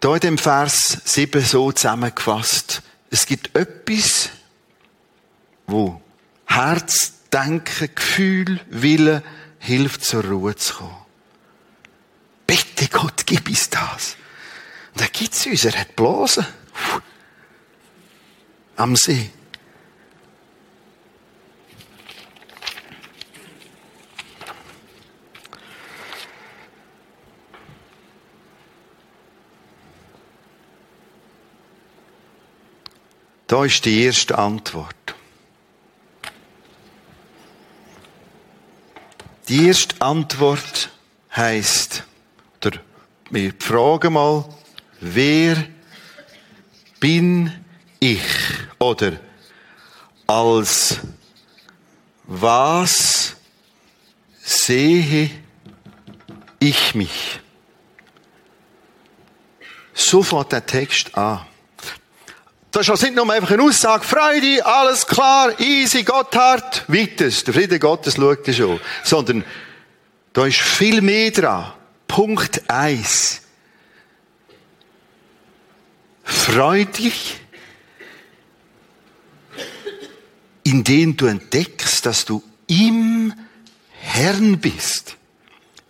Da 0.00 0.14
in 0.14 0.20
dem 0.20 0.38
Vers 0.38 0.98
7 1.04 1.42
so 1.42 1.72
zusammengefasst. 1.72 2.82
Es 3.10 3.24
gibt 3.24 3.56
etwas, 3.56 4.30
wo 5.66 6.00
Herz, 6.44 7.12
Denken, 7.32 7.88
Gefühl, 7.94 8.60
Wille 8.68 9.22
hilft 9.58 10.04
zur 10.04 10.24
Ruhe 10.24 10.54
zu 10.56 10.74
kommen. 10.74 10.96
Bitte 12.46 12.88
Gott, 12.88 13.24
gib 13.24 13.48
uns 13.48 13.70
das. 13.70 14.16
Und 14.94 15.00
er 15.00 15.08
es 15.08 15.46
uns, 15.46 15.64
er 15.64 15.80
hat 15.80 15.96
Blasen. 15.96 16.46
Am 18.76 18.94
See. 18.96 19.30
Da 33.52 33.66
ist 33.66 33.84
die 33.84 34.04
erste 34.04 34.38
Antwort. 34.38 35.14
Die 39.46 39.66
erste 39.66 40.00
Antwort 40.00 40.88
heißt, 41.36 42.02
oder 42.56 42.78
wir 43.28 43.52
fragen 43.58 44.14
mal, 44.14 44.46
wer 45.00 45.66
bin 46.98 47.52
ich? 48.00 48.22
Oder 48.78 49.20
als 50.26 51.00
was 52.24 53.36
sehe 54.42 55.30
ich 56.58 56.94
mich? 56.94 57.40
So 59.92 60.22
fängt 60.22 60.52
der 60.52 60.64
Text 60.64 61.14
an. 61.18 61.51
Das 62.72 62.88
ist 62.88 63.02
nicht 63.02 63.14
nur 63.14 63.30
einfach 63.30 63.50
eine 63.50 63.62
Aussage, 63.62 64.02
Freude, 64.02 64.64
alles 64.64 65.06
klar, 65.06 65.60
easy, 65.60 66.04
Gotthard, 66.04 66.84
weiter. 66.88 67.28
Der 67.28 67.54
Friede 67.54 67.78
Gottes 67.78 68.14
schaut 68.16 68.46
dir 68.46 68.54
schon. 68.54 68.80
Sondern, 69.04 69.44
da 70.32 70.46
ist 70.46 70.56
viel 70.56 71.02
mehr 71.02 71.30
dran. 71.30 71.70
Punkt 72.08 72.62
eins. 72.70 73.42
Freu 76.24 76.86
dich, 76.86 77.40
indem 80.64 81.14
du 81.14 81.26
entdeckst, 81.26 82.06
dass 82.06 82.24
du 82.24 82.42
im 82.68 83.34
Herrn 83.90 84.58
bist. 84.58 85.16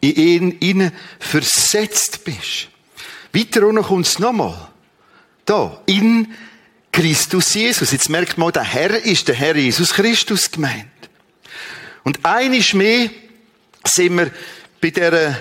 In 0.01 0.17
ihn, 0.17 0.57
ihn 0.59 0.93
versetzt 1.21 2.25
bist. 2.25 2.71
Weiter 3.33 3.65
unten 3.69 3.85
kommt 3.85 4.07
es 4.07 4.19
nochmal. 4.19 4.69
Da, 5.45 5.81
in 5.87 6.35
Christus 6.93 7.55
Jesus. 7.55 7.91
Jetzt 7.91 8.11
merkt 8.11 8.37
man, 8.37 8.53
der 8.53 8.63
Herr 8.63 9.03
ist 9.03 9.27
der 9.27 9.35
Herr 9.35 9.57
Jesus 9.57 9.95
Christus 9.95 10.51
gemeint. 10.51 10.87
Und 12.05 12.25
einisch 12.25 12.75
mehr 12.75 13.09
sind 13.85 14.19
wir 14.19 14.31
bei 14.81 14.91
dieser 14.91 15.35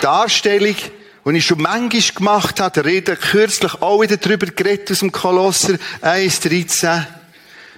Darstellung, 0.00 0.76
die 1.24 1.36
ich 1.36 1.46
schon 1.46 1.62
manchmal 1.62 2.14
gemacht 2.14 2.60
habe, 2.60 2.74
der 2.74 2.84
Rede 2.84 3.16
kürzlich 3.16 3.74
auch 3.80 4.02
wieder 4.02 4.16
drüber 4.16 4.46
geredet 4.46 4.90
aus 4.90 4.98
dem 5.00 5.12
Kolosser 5.12 5.74
1,13, 6.02 7.06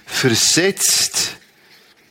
versetzt 0.06 1.37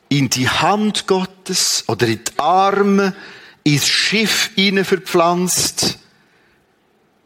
in 0.10 0.30
die 0.30 0.50
Hand 0.50 1.08
Gottes 1.08 1.84
oder 1.88 2.08
in 2.08 2.20
die 2.24 2.40
Arme, 2.40 3.16
ins 3.64 3.88
Schiff 3.88 4.52
hinein 4.56 4.86
verpflanzt, 4.86 5.98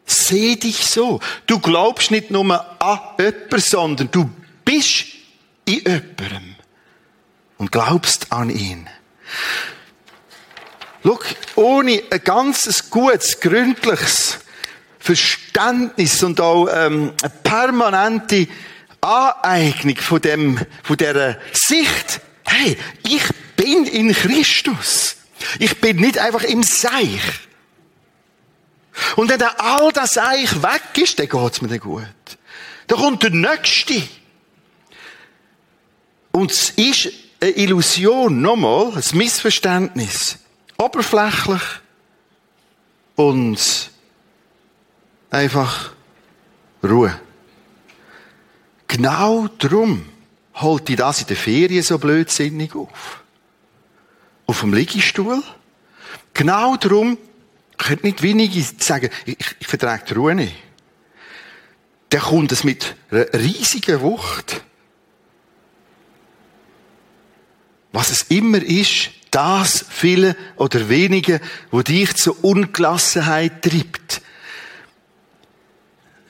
Seh 0.06 0.56
dich 0.56 0.86
so. 0.86 1.20
Du 1.46 1.58
glaubst 1.58 2.10
nicht 2.10 2.30
nur 2.30 2.44
an 2.80 3.00
jemanden, 3.18 3.60
sondern 3.60 4.10
du 4.10 4.30
bist 4.64 5.06
in 5.64 5.80
jemandem 5.80 6.54
und 7.58 7.72
glaubst 7.72 8.32
an 8.32 8.50
ihn. 8.50 8.88
Schau, 11.02 11.18
ohne 11.56 12.02
ein 12.10 12.24
ganz 12.24 12.90
gutes, 12.90 13.40
gründliches 13.40 14.38
Verständnis 14.98 16.22
und 16.22 16.40
auch 16.40 16.68
ähm, 16.72 17.12
eine 17.22 17.32
permanente 17.42 18.48
Aneignung 19.00 19.96
von 19.96 20.20
dem, 20.20 20.60
von 20.82 20.96
dieser 20.96 21.38
Sicht, 21.52 22.20
hey, 22.44 22.76
ich 23.04 23.22
bin 23.56 23.84
in 23.86 24.12
Christus. 24.12 25.16
Ich 25.58 25.80
bin 25.80 25.98
nicht 25.98 26.18
einfach 26.18 26.42
im 26.42 26.62
Seich. 26.62 27.20
Und 29.16 29.30
wenn 29.30 29.38
dann 29.38 29.54
all 29.58 29.92
das 29.92 30.16
eigentlich 30.16 30.62
weg 30.62 30.82
ist, 30.96 31.18
dann 31.18 31.28
geht's 31.28 31.60
mir 31.60 31.68
dann 31.68 31.80
gut. 31.80 32.04
Dann 32.86 32.98
kommt 32.98 33.22
der 33.22 33.30
Nächste. 33.30 34.02
Und 36.32 36.50
es 36.50 36.70
ist 36.70 37.12
eine 37.40 37.50
Illusion, 37.50 38.40
nochmal, 38.40 38.92
ein 38.94 39.16
Missverständnis. 39.16 40.38
Oberflächlich 40.78 41.62
und 43.16 43.90
einfach 45.30 45.92
Ruhe. 46.82 47.18
Genau 48.86 49.48
darum 49.58 50.06
holt 50.56 50.88
die 50.88 50.96
das 50.96 51.22
in 51.22 51.26
der 51.26 51.36
Ferien 51.36 51.82
so 51.82 51.98
blödsinnig 51.98 52.74
auf. 52.74 53.24
Auf 54.46 54.60
dem 54.60 54.74
Liegestuhl. 54.74 55.42
Genau 56.34 56.76
darum 56.76 57.18
können 57.78 58.00
nicht 58.02 58.22
wenige 58.22 58.62
sagen, 58.78 59.10
ich, 59.24 59.36
ich 59.58 59.66
vertrage 59.66 60.04
die 60.08 60.14
Ruhe 60.14 60.34
nicht. 60.34 60.54
Dann 62.10 62.20
kommt 62.20 62.52
es 62.52 62.64
mit 62.64 62.94
einer 63.10 63.32
riesigen 63.34 64.00
Wucht. 64.00 64.62
Was 67.92 68.10
es 68.10 68.22
immer 68.28 68.62
ist, 68.62 69.10
das 69.30 69.84
viele 69.88 70.36
oder 70.56 70.88
wenige, 70.88 71.40
wo 71.70 71.82
dich 71.82 72.14
zur 72.14 72.42
Ungelassenheit 72.44 73.62
treibt. 73.62 74.22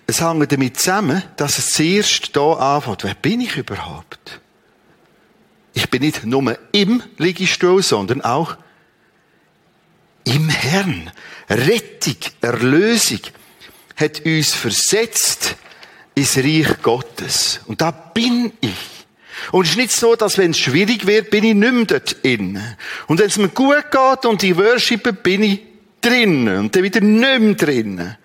Es 0.07 0.21
hängt 0.21 0.51
damit 0.53 0.79
zusammen, 0.79 1.23
dass 1.37 1.59
es 1.59 1.73
zuerst 1.73 2.31
hier 2.33 2.43
anfängt. 2.43 3.05
Wer 3.05 3.15
bin 3.15 3.41
ich 3.41 3.57
überhaupt? 3.57 4.41
Ich 5.75 5.91
bin 5.91 6.03
nicht 6.03 6.25
nur 6.25 6.59
im 6.73 7.03
Liegestuhl, 7.19 7.83
sondern 7.83 8.23
auch 8.23 8.57
im 10.27 10.49
Herrn. 10.49 11.11
Rettung, 11.49 12.17
Erlösung 12.41 13.21
hat 13.97 14.25
uns 14.27 14.53
versetzt 14.53 15.57
ins 16.15 16.37
Reich 16.37 16.83
Gottes. 16.83 17.61
Und 17.67 17.81
da 17.81 17.91
bin 17.91 18.53
ich. 18.61 18.75
Und 19.53 19.65
es 19.65 19.71
ist 19.71 19.77
nicht 19.77 19.93
so, 19.93 20.17
dass 20.17 20.39
wenn 20.39 20.51
es 20.51 20.59
schwierig 20.59 21.07
wird, 21.07 21.31
bin 21.31 21.45
ich 21.45 21.55
nicht 21.55 21.73
mehr 21.73 21.85
dort 21.85 22.17
innen. 22.23 22.77
Und 23.07 23.21
wenn 23.21 23.27
es 23.27 23.39
mir 23.39 23.49
gut 23.49 23.91
geht 23.91 24.27
und 24.27 24.43
ich 24.43 24.57
worshipe, 24.57 25.12
bin 25.12 25.43
ich 25.43 25.61
drinnen. 26.01 26.59
Und 26.59 26.75
dann 26.75 26.83
wieder 26.83 27.01
nicht 27.01 27.41
mehr 27.41 27.55
drinnen. 27.55 28.17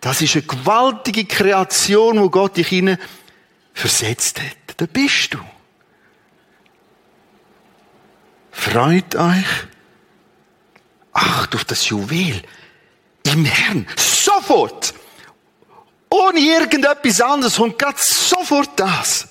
Das 0.00 0.20
ist 0.20 0.34
eine 0.34 0.42
gewaltige 0.42 1.24
Kreation, 1.24 2.20
wo 2.20 2.28
Gott 2.30 2.56
dich 2.56 2.68
hinein 2.68 2.98
versetzt 3.72 4.40
hat. 4.40 4.76
Da 4.76 4.86
bist 4.86 5.34
du. 5.34 5.38
Freut 8.50 9.14
euch. 9.14 9.46
Acht 11.14 11.54
auf 11.54 11.64
das 11.64 11.88
Juwel. 11.88 12.42
Im 13.22 13.44
Herrn. 13.44 13.86
Sofort. 13.96 14.92
Ohne 16.10 16.38
irgendetwas 16.38 17.20
anderes. 17.20 17.58
Und 17.58 17.78
gerade 17.78 17.96
sofort 17.98 18.70
das. 18.76 19.28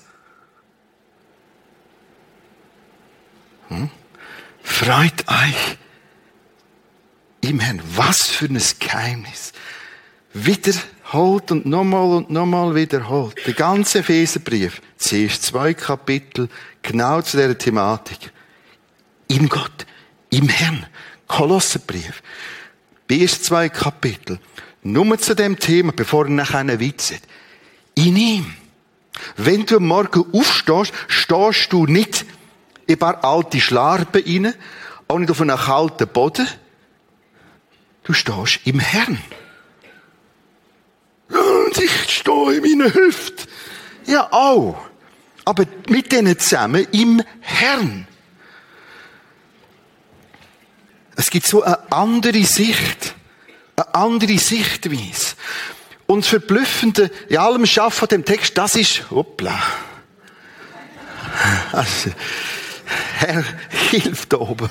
Hm? 3.68 3.90
Freut 4.62 5.28
euch 5.28 5.78
im 7.42 7.60
Herrn. 7.60 7.80
Was 7.94 8.22
für 8.22 8.46
ein 8.46 8.60
Geheimnis. 8.80 9.52
Wiederholt 10.32 11.52
und 11.52 11.66
nochmal 11.66 12.16
und 12.16 12.30
nochmal 12.30 12.74
wiederholt. 12.74 13.36
Der 13.46 13.54
ganze 13.54 14.00
Epheserbrief. 14.00 14.80
Zuerst 14.96 15.44
zwei 15.44 15.74
Kapitel 15.74 16.48
genau 16.82 17.20
zu 17.20 17.36
dieser 17.36 17.56
Thematik. 17.56 18.32
In 19.28 19.48
Gott. 19.48 19.86
Im 20.34 20.48
Herrn. 20.48 20.84
Kolosserbrief. 21.28 22.22
Bis 23.06 23.40
zwei 23.42 23.68
Kapitel. 23.68 24.40
Nur 24.82 25.16
zu 25.18 25.36
dem 25.36 25.60
Thema, 25.60 25.92
bevor 25.92 26.24
er 26.24 26.30
nachher 26.30 26.58
einen 26.58 26.80
Witz 26.80 27.12
hat. 27.12 27.22
In 27.94 28.16
ihm. 28.16 28.54
Wenn 29.36 29.64
du 29.64 29.76
am 29.76 29.86
Morgen 29.86 30.24
aufstehst, 30.32 30.92
stehst 31.06 31.72
du 31.72 31.86
nicht 31.86 32.26
in 32.86 32.94
ein 32.94 32.98
paar 32.98 33.22
alte 33.24 33.60
Schlarben 33.60 34.24
rein, 34.24 34.54
auch 35.06 35.18
nicht 35.18 35.30
auf 35.30 35.40
einem 35.40 35.56
kalten 35.56 36.08
Boden. 36.08 36.48
Du 38.02 38.12
stehst 38.12 38.60
im 38.64 38.80
Herrn. 38.80 39.18
Und 41.28 41.78
ich 41.78 42.10
stehe 42.10 42.54
in 42.54 42.78
meiner 42.78 42.92
Hüfte. 42.92 43.46
Ja, 44.06 44.32
auch. 44.32 44.84
Aber 45.44 45.64
mit 45.88 46.10
denen 46.10 46.36
zusammen 46.40 46.86
im 46.90 47.22
Herrn. 47.40 48.08
Es 51.16 51.30
gibt 51.30 51.46
so 51.46 51.62
eine 51.62 51.92
andere 51.92 52.44
Sicht. 52.44 53.14
Eine 53.76 53.94
andere 53.94 54.38
Sichtweise. 54.38 55.34
Und 56.06 56.24
das 56.24 56.28
Verblüffende 56.28 57.10
in 57.28 57.38
allem 57.38 57.66
Schaffen 57.66 57.98
von 58.00 58.08
dem 58.08 58.24
Text, 58.24 58.56
das 58.58 58.74
ist, 58.74 59.10
hoppla. 59.10 59.60
Also, 61.72 62.10
Herr, 63.18 63.44
hilf 63.90 64.26
da 64.26 64.36
oben. 64.38 64.68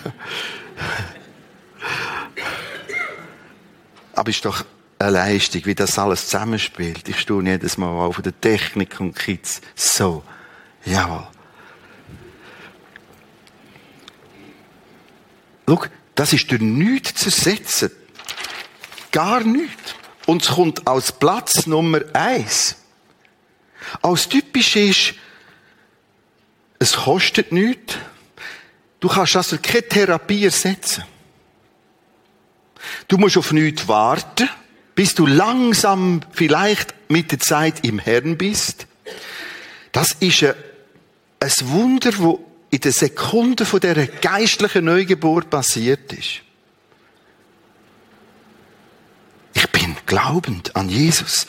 Aber 4.13 4.29
ist 4.29 4.45
doch 4.45 4.63
eine 4.99 5.11
Leistung, 5.11 5.65
wie 5.65 5.75
das 5.75 5.97
alles 5.97 6.27
zusammenspielt. 6.27 7.09
Ich 7.09 7.19
stehe 7.19 7.41
jedes 7.41 7.77
Mal 7.77 7.89
auf 7.89 8.21
der 8.21 8.39
Technik 8.39 8.99
und 8.99 9.15
Kids. 9.15 9.59
So. 9.75 10.23
Jawohl. 10.85 11.27
Schau, 15.67 15.81
das 16.15 16.33
ist 16.33 16.49
durch 16.51 16.61
nichts 16.61 17.21
zu 17.21 17.25
ersetzen. 17.25 17.91
Gar 19.11 19.41
nichts. 19.41 19.95
Und 20.25 20.43
es 20.43 20.49
kommt 20.49 20.87
als 20.87 21.11
Platz 21.11 21.65
Nummer 21.65 22.01
eins. 22.13 22.77
Als 24.01 24.29
typisch 24.29 24.75
ist, 24.75 25.13
es 26.79 26.93
kostet 26.93 27.51
nichts. 27.51 27.95
Du 28.99 29.07
kannst 29.09 29.35
also 29.35 29.57
keine 29.61 29.87
Therapie 29.87 30.45
ersetzen. 30.45 31.03
Du 33.07 33.17
musst 33.17 33.37
auf 33.37 33.51
nichts 33.51 33.87
warten, 33.87 34.49
bis 34.95 35.15
du 35.15 35.25
langsam 35.25 36.21
vielleicht 36.31 36.93
mit 37.09 37.31
der 37.31 37.39
Zeit 37.39 37.83
im 37.85 37.99
Herrn 37.99 38.37
bist. 38.37 38.87
Das 39.91 40.11
ist 40.19 40.43
ein, 40.43 40.53
Wunder, 41.63 42.11
wo 42.17 42.52
in 42.73 42.79
der 42.79 42.91
Sekunde 42.91 43.67
von 43.67 43.79
dieser 43.79 44.07
geistlichen 44.07 44.85
Neugeburt 44.85 45.47
passiert 45.51 46.11
ist. 46.11 46.41
Ich 49.53 49.69
bin 49.69 49.95
glaubend 50.07 50.75
an 50.75 50.89
Jesus. 50.89 51.45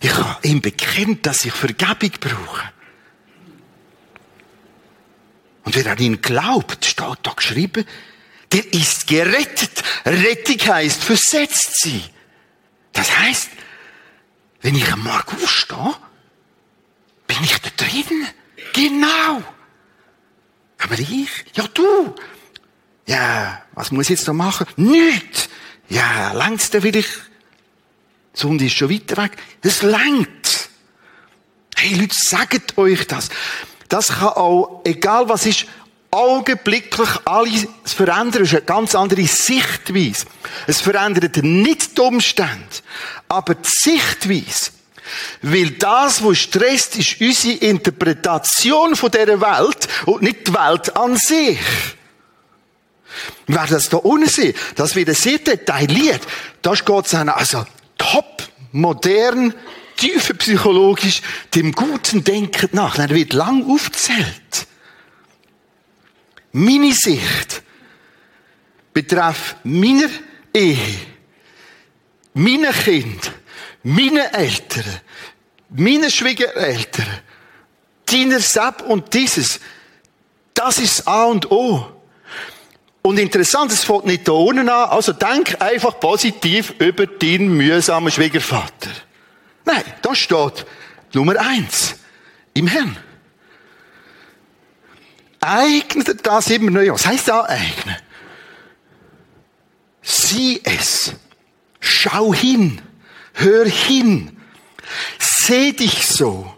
Ich 0.00 0.14
habe 0.14 0.48
ihm 0.48 0.62
bekennt, 0.62 1.26
dass 1.26 1.44
ich 1.44 1.52
Vergebung 1.52 2.10
brauche. 2.18 2.72
Und 5.64 5.76
wer 5.76 5.92
an 5.92 5.98
ihn 5.98 6.22
glaubt, 6.22 6.86
steht 6.86 7.18
da 7.22 7.32
geschrieben, 7.34 7.84
der 8.50 8.72
ist 8.72 9.08
gerettet. 9.08 9.82
Rettung 10.06 10.74
heißt 10.74 11.04
versetzt 11.04 11.82
sie. 11.82 12.02
Das 12.94 13.14
heißt, 13.14 13.50
wenn 14.62 14.74
ich 14.74 14.90
am 14.90 15.02
Morgen 15.02 15.36
aufstehe, 15.36 15.94
bin 17.26 17.44
ich 17.44 17.58
da 17.58 17.68
drin. 17.76 18.26
Genau. 18.72 19.55
Aber 20.78 20.98
ich? 20.98 21.28
Ja, 21.54 21.66
du. 21.72 22.14
Ja, 23.06 23.62
was 23.72 23.90
muss 23.90 24.06
ich 24.06 24.18
jetzt 24.18 24.26
noch 24.26 24.34
machen? 24.34 24.66
Nichts. 24.76 25.48
Ja, 25.88 26.32
längst 26.32 26.74
denn 26.74 26.82
will 26.82 26.96
ich? 26.96 27.06
Die 28.34 28.40
Sonne 28.40 28.64
ist 28.64 28.74
schon 28.74 28.90
weiter 28.90 29.22
weg. 29.22 29.36
Es 29.62 29.82
längt. 29.82 30.68
Hey, 31.76 31.94
Leute, 31.94 32.14
sagt 32.14 32.76
euch 32.78 33.06
das. 33.06 33.28
Das 33.88 34.08
kann 34.08 34.28
auch, 34.28 34.82
egal 34.84 35.28
was 35.28 35.46
ist, 35.46 35.66
augenblicklich 36.10 37.08
alles 37.24 37.66
verändern. 37.84 38.42
Es 38.42 38.48
ist 38.48 38.54
eine 38.54 38.62
ganz 38.62 38.94
andere 38.94 39.26
Sichtweise. 39.26 40.26
Es 40.66 40.80
verändert 40.80 41.42
nicht 41.42 41.96
die 41.96 42.00
Umstände, 42.00 42.66
aber 43.28 43.54
die 43.54 43.68
Sichtweise. 43.68 44.70
Weil 45.42 45.70
das, 45.70 46.24
was 46.24 46.38
stresst, 46.38 46.96
ist 46.96 47.20
unsere 47.20 47.54
Interpretation 47.58 48.96
von 48.96 49.10
dieser 49.10 49.40
Welt 49.40 49.88
und 50.06 50.22
nicht 50.22 50.48
die 50.48 50.54
Welt 50.54 50.96
an 50.96 51.16
sich. 51.16 51.58
Werden 53.46 53.70
das 53.70 53.88
hier 53.88 54.04
unten 54.04 54.28
sehen. 54.28 54.54
Das 54.74 54.94
wird 54.94 55.14
sehr 55.16 55.38
detailliert. 55.38 56.20
Das 56.62 56.84
geht 56.84 57.14
an, 57.14 57.28
also 57.28 57.64
top, 57.96 58.42
modern, 58.72 59.54
tiefer 59.96 60.34
psychologisch, 60.34 61.22
dem 61.54 61.72
guten 61.72 62.24
Denken 62.24 62.68
nach. 62.72 62.98
Er 62.98 63.10
wird 63.10 63.32
lang 63.32 63.68
aufgezählt. 63.70 64.66
Meine 66.52 66.92
Sicht 66.92 67.62
betrifft 68.92 69.56
meiner 69.64 70.08
Ehe, 70.54 70.78
meine 72.32 72.72
Kind, 72.72 73.30
meine 73.86 74.32
Eltern, 74.32 75.00
meine 75.68 76.10
Schwiegereltern, 76.10 77.06
deiner 78.06 78.40
Sepp 78.40 78.82
und 78.82 79.14
dieses. 79.14 79.60
Das 80.54 80.78
ist 80.78 81.06
A 81.06 81.26
und 81.26 81.52
O. 81.52 81.86
Und 83.02 83.18
interessant, 83.20 83.70
es 83.70 83.84
fängt 83.84 84.06
nicht 84.06 84.26
da 84.26 84.32
unten 84.32 84.68
an, 84.68 84.90
also 84.90 85.12
denk 85.12 85.62
einfach 85.62 86.00
positiv 86.00 86.74
über 86.80 87.06
deinen 87.06 87.56
mühsamen 87.56 88.10
Schwiegervater. 88.10 88.90
Nein, 89.64 89.84
da 90.02 90.16
steht 90.16 90.66
Nummer 91.12 91.36
eins. 91.38 91.94
Im 92.54 92.66
Herrn. 92.66 92.96
Eignet 95.40 96.26
das 96.26 96.50
immer 96.50 96.72
neu. 96.72 96.90
Was 96.90 97.06
heißt 97.06 97.30
aneignen? 97.30 97.96
Sieh 100.02 100.60
es. 100.64 101.12
Schau 101.78 102.34
hin. 102.34 102.82
Hör 103.36 103.66
hin. 103.66 104.36
Seh 105.18 105.72
dich 105.72 106.06
so. 106.06 106.52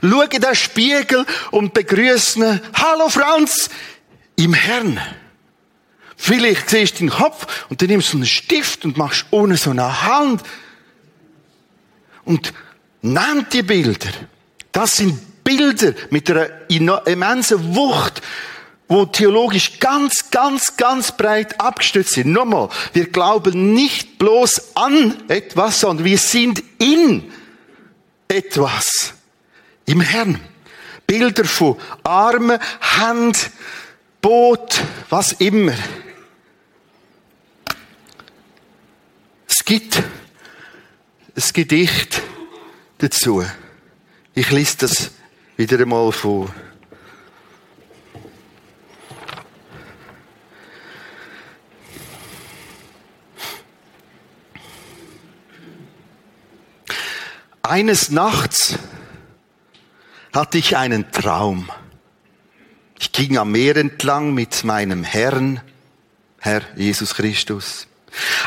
Schau 0.00 0.22
in 0.22 0.40
den 0.40 0.54
Spiegel 0.54 1.26
und 1.50 1.74
begrüße 1.74 2.60
Hallo 2.74 3.08
Franz 3.08 3.68
im 4.36 4.54
Herrn. 4.54 5.00
Vielleicht 6.16 6.70
siehst 6.70 6.94
du 6.94 6.98
den 6.98 7.10
Kopf 7.10 7.66
und 7.68 7.82
dann 7.82 7.88
nimmst 7.88 8.12
du 8.12 8.18
einen 8.18 8.26
Stift 8.26 8.84
und 8.84 8.96
machst 8.96 9.26
ohne 9.30 9.56
so 9.56 9.70
eine 9.70 10.02
Hand. 10.02 10.42
Und 12.24 12.52
nimm 13.02 13.46
die 13.52 13.62
Bilder. 13.62 14.10
Das 14.70 14.96
sind 14.96 15.42
Bilder 15.42 15.94
mit 16.10 16.30
einer 16.30 17.06
immensen 17.06 17.74
Wucht, 17.74 18.22
wo 18.92 19.06
theologisch 19.06 19.80
ganz, 19.80 20.30
ganz, 20.30 20.76
ganz 20.76 21.16
breit 21.16 21.58
abgestützt 21.58 22.12
sind. 22.12 22.30
Nochmal, 22.30 22.68
wir 22.92 23.08
glauben 23.08 23.72
nicht 23.72 24.18
bloß 24.18 24.76
an 24.76 25.28
etwas, 25.28 25.80
sondern 25.80 26.04
wir 26.04 26.18
sind 26.18 26.62
in 26.78 27.32
etwas. 28.28 29.14
Im 29.86 30.02
Herrn. 30.02 30.38
Bilder 31.06 31.44
von 31.44 31.76
Armen, 32.02 32.58
Hand, 32.80 33.50
Boot, 34.20 34.82
was 35.08 35.32
immer. 35.32 35.74
Es 39.46 39.64
gibt 39.64 39.96
ein 39.96 41.42
Gedicht 41.54 42.20
dazu. 42.98 43.44
Ich 44.34 44.50
lese 44.50 44.76
das 44.78 45.10
wieder 45.56 45.80
einmal 45.80 46.12
vor. 46.12 46.54
Eines 57.62 58.10
Nachts 58.10 58.76
hatte 60.34 60.58
ich 60.58 60.76
einen 60.76 61.12
Traum. 61.12 61.70
Ich 62.98 63.12
ging 63.12 63.38
am 63.38 63.52
Meer 63.52 63.76
entlang 63.76 64.34
mit 64.34 64.64
meinem 64.64 65.04
Herrn, 65.04 65.60
Herr 66.40 66.62
Jesus 66.76 67.14
Christus. 67.14 67.86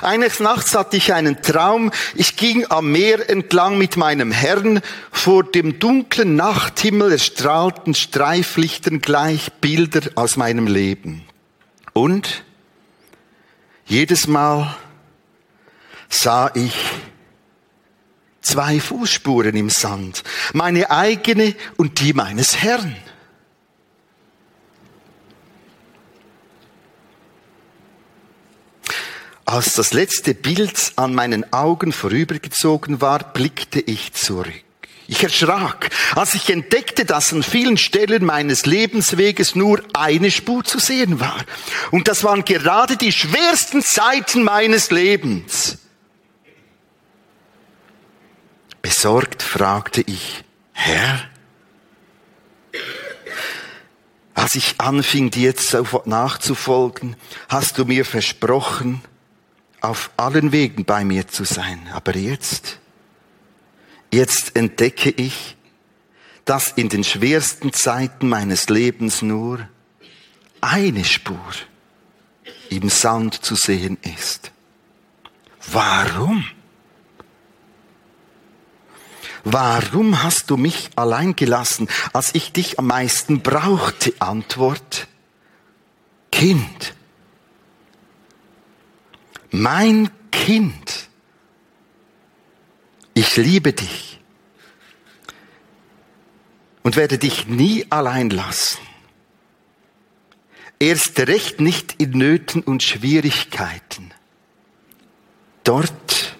Eines 0.01 0.41
Nachts 0.41 0.75
hatte 0.75 0.97
ich 0.97 1.13
einen 1.13 1.41
Traum. 1.41 1.91
Ich 2.15 2.35
ging 2.35 2.69
am 2.69 2.91
Meer 2.91 3.29
entlang 3.29 3.77
mit 3.77 3.95
meinem 3.95 4.33
Herrn. 4.33 4.81
Vor 5.11 5.43
dem 5.45 5.79
dunklen 5.79 6.35
Nachthimmel 6.35 7.13
erstrahlten 7.13 7.95
Streiflichtern 7.95 8.99
gleich 8.99 9.53
Bilder 9.53 10.01
aus 10.15 10.35
meinem 10.35 10.67
Leben. 10.67 11.23
Und 11.93 12.43
jedes 13.85 14.27
Mal 14.27 14.75
sah 16.09 16.51
ich 16.53 16.75
zwei 18.45 18.79
Fußspuren 18.79 19.55
im 19.55 19.69
Sand, 19.69 20.23
meine 20.53 20.91
eigene 20.91 21.55
und 21.77 21.99
die 21.99 22.13
meines 22.13 22.61
Herrn. 22.61 22.95
Als 29.45 29.73
das 29.73 29.93
letzte 29.93 30.33
Bild 30.33 30.93
an 30.95 31.13
meinen 31.13 31.53
Augen 31.53 31.91
vorübergezogen 31.91 32.99
war, 32.99 33.31
blickte 33.33 33.79
ich 33.79 34.13
zurück. 34.13 34.51
Ich 35.07 35.21
erschrak, 35.21 35.91
als 36.15 36.33
ich 36.33 36.49
entdeckte, 36.49 37.05
dass 37.05 37.31
an 37.31 37.43
vielen 37.43 37.77
Stellen 37.77 38.25
meines 38.25 38.65
Lebensweges 38.65 39.53
nur 39.53 39.83
eine 39.93 40.31
Spur 40.31 40.63
zu 40.63 40.79
sehen 40.79 41.19
war. 41.19 41.45
Und 41.91 42.07
das 42.07 42.23
waren 42.23 42.43
gerade 42.43 42.97
die 42.97 43.11
schwersten 43.11 43.83
Zeiten 43.83 44.43
meines 44.43 44.89
Lebens. 44.89 45.77
Besorgt 48.85 49.41
fragte 49.41 50.01
ich, 50.01 50.43
Herr? 50.71 51.27
Als 54.35 54.53
ich 54.53 54.75
anfing, 54.77 55.31
dir 55.31 55.41
jetzt 55.41 55.69
sofort 55.69 56.05
nachzufolgen, 56.05 57.15
hast 57.49 57.79
du 57.79 57.85
mir 57.85 58.05
versprochen, 58.05 59.01
auf 59.81 60.11
allen 60.17 60.51
Wegen 60.51 60.85
bei 60.85 61.03
mir 61.03 61.27
zu 61.27 61.45
sein. 61.45 61.89
Aber 61.93 62.15
jetzt, 62.15 62.77
jetzt 64.13 64.55
entdecke 64.55 65.09
ich, 65.09 65.57
dass 66.45 66.71
in 66.71 66.87
den 66.87 67.03
schwersten 67.03 67.73
Zeiten 67.73 68.29
meines 68.29 68.69
Lebens 68.69 69.23
nur 69.23 69.67
eine 70.61 71.05
Spur 71.05 71.53
im 72.69 72.89
Sand 72.89 73.43
zu 73.43 73.55
sehen 73.55 73.97
ist. 74.03 74.51
Warum? 75.71 76.45
Warum 79.47 80.23
hast 80.23 80.49
du 80.49 80.57
mich 80.57 80.89
allein 80.95 81.35
gelassen, 81.35 81.87
als 82.13 82.33
ich 82.33 82.51
dich 82.51 82.79
am 82.79 82.87
meisten 82.87 83.41
brauchte? 83.41 84.13
Antwort, 84.17 85.07
Kind. 86.31 86.95
Mein 89.51 90.09
Kind. 90.31 91.09
Ich 93.13 93.37
liebe 93.37 93.71
dich 93.71 94.19
und 96.81 96.95
werde 96.95 97.19
dich 97.19 97.47
nie 97.47 97.85
allein 97.91 98.31
lassen. 98.31 98.79
Erst 100.79 101.19
recht 101.19 101.61
nicht 101.61 102.01
in 102.01 102.11
Nöten 102.17 102.63
und 102.63 102.81
Schwierigkeiten. 102.81 104.11
Dort 105.63 106.34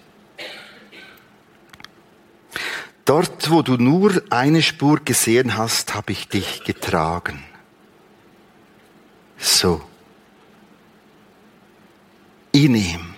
Dort, 3.06 3.50
wo 3.50 3.62
du 3.62 3.76
nur 3.76 4.20
eine 4.30 4.62
Spur 4.62 4.98
gesehen 4.98 5.56
hast, 5.56 5.94
habe 5.94 6.10
ich 6.10 6.26
dich 6.26 6.64
getragen. 6.64 7.44
So. 9.38 9.80
In 12.50 12.74
ihm. 12.74 13.14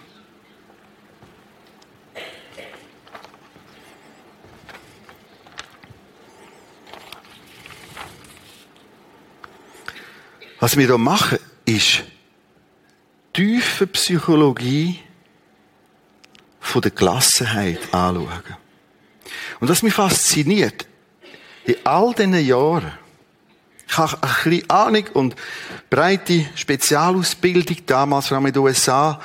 Was 10.60 10.76
wir 10.76 10.86
hier 10.86 10.98
machen, 10.98 11.38
ist 11.64 12.02
tiefe 13.32 13.86
Psychologie 13.86 15.00
von 16.60 16.82
der 16.82 16.90
Gelassenheit 16.90 17.94
anschauen. 17.94 18.67
Und 19.60 19.68
was 19.68 19.82
mich 19.82 19.94
fasziniert, 19.94 20.86
in 21.64 21.76
all 21.84 22.14
diesen 22.14 22.34
Jahren, 22.34 22.92
ich 23.86 23.96
habe 23.96 24.18
ein 24.22 24.28
bisschen 24.44 24.70
Ahnung 24.70 25.04
und 25.14 25.36
breite 25.90 26.46
Spezialausbildung, 26.54 27.78
damals 27.86 28.28
vor 28.28 28.36
allem 28.36 28.46
in 28.46 28.52
den 28.52 28.62
USA, 28.62 29.20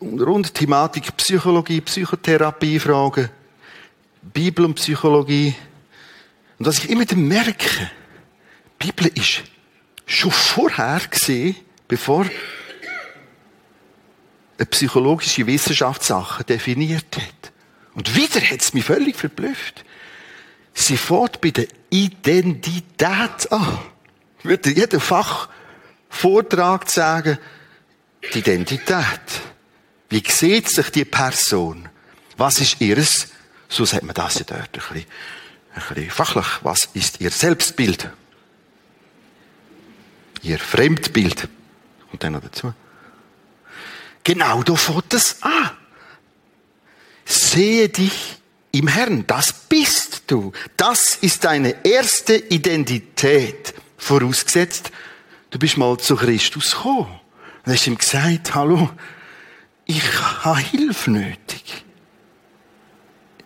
rund 0.00 0.54
Thematik 0.54 1.16
Psychologie, 1.16 1.80
Psychotherapie, 1.82 2.78
Fragen, 2.78 3.28
Bibel 4.22 4.64
und 4.64 4.74
Psychologie. 4.74 5.54
Und 6.58 6.66
was 6.66 6.78
ich 6.78 6.90
immer 6.90 7.04
merke, 7.14 7.90
die 8.82 8.86
Bibel 8.86 9.06
ist 9.14 9.42
schon 10.06 10.30
vorher 10.30 11.00
gesehen, 11.10 11.56
bevor 11.86 12.24
eine 14.58 14.66
psychologische 14.66 15.46
Wissenschaft 15.46 16.02
Sachen 16.02 16.46
definiert 16.46 17.16
hat. 17.16 17.49
Und 18.00 18.16
wieder 18.16 18.40
hat 18.40 18.62
es 18.62 18.72
mich 18.72 18.86
völlig 18.86 19.14
verblüfft. 19.14 19.84
Sie 20.72 20.96
fährt 20.96 21.42
bei 21.42 21.50
der 21.50 21.66
Identität 21.90 23.52
an. 23.52 23.78
Ich 24.38 24.46
würde 24.46 24.70
jeden 24.70 25.00
Fachvortrag 25.00 26.88
sagen, 26.88 27.36
die 28.32 28.38
Identität. 28.38 29.20
Wie 30.08 30.22
sieht 30.26 30.70
sich 30.70 30.88
die 30.88 31.04
Person? 31.04 31.90
Was 32.38 32.58
ist 32.62 32.80
ihres? 32.80 33.32
So 33.68 33.84
sagt 33.84 34.04
man 34.04 34.14
das 34.14 34.38
ja 34.38 34.46
dort 34.46 34.62
ein 34.62 34.70
bisschen, 34.72 35.04
ein 35.74 35.82
bisschen 35.94 36.10
fachlich. 36.10 36.46
Was 36.62 36.88
ist 36.94 37.20
ihr 37.20 37.30
Selbstbild? 37.30 38.08
Ihr 40.40 40.58
Fremdbild. 40.58 41.48
Und 42.12 42.24
dann 42.24 42.32
noch 42.32 42.40
dazu. 42.40 42.72
Genau 44.24 44.62
da 44.62 44.74
fängt 44.74 45.12
es 45.12 45.42
an 45.42 45.72
sehe 47.30 47.88
dich 47.88 48.38
im 48.72 48.88
Herrn. 48.88 49.26
Das 49.26 49.52
bist 49.52 50.24
du. 50.26 50.52
Das 50.76 51.16
ist 51.20 51.44
deine 51.44 51.84
erste 51.84 52.36
Identität. 52.36 53.74
Vorausgesetzt, 53.96 54.90
du 55.50 55.58
bist 55.58 55.76
mal 55.76 55.96
zu 55.98 56.16
Christus 56.16 56.72
gekommen. 56.72 57.20
Und 57.64 57.72
hast 57.72 57.86
ihm 57.86 57.98
gesagt, 57.98 58.54
hallo, 58.54 58.90
ich 59.84 60.02
habe 60.44 60.58
Hilfe 60.58 61.10
nötig. 61.10 61.84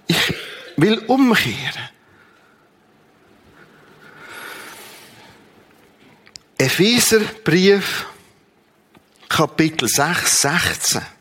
Ich 0.07 0.35
will 0.77 0.99
umkehren. 1.07 1.89
Epheserbrief, 6.57 8.07
Kapitel 9.29 9.89
6, 9.89 10.41
16 10.43 11.14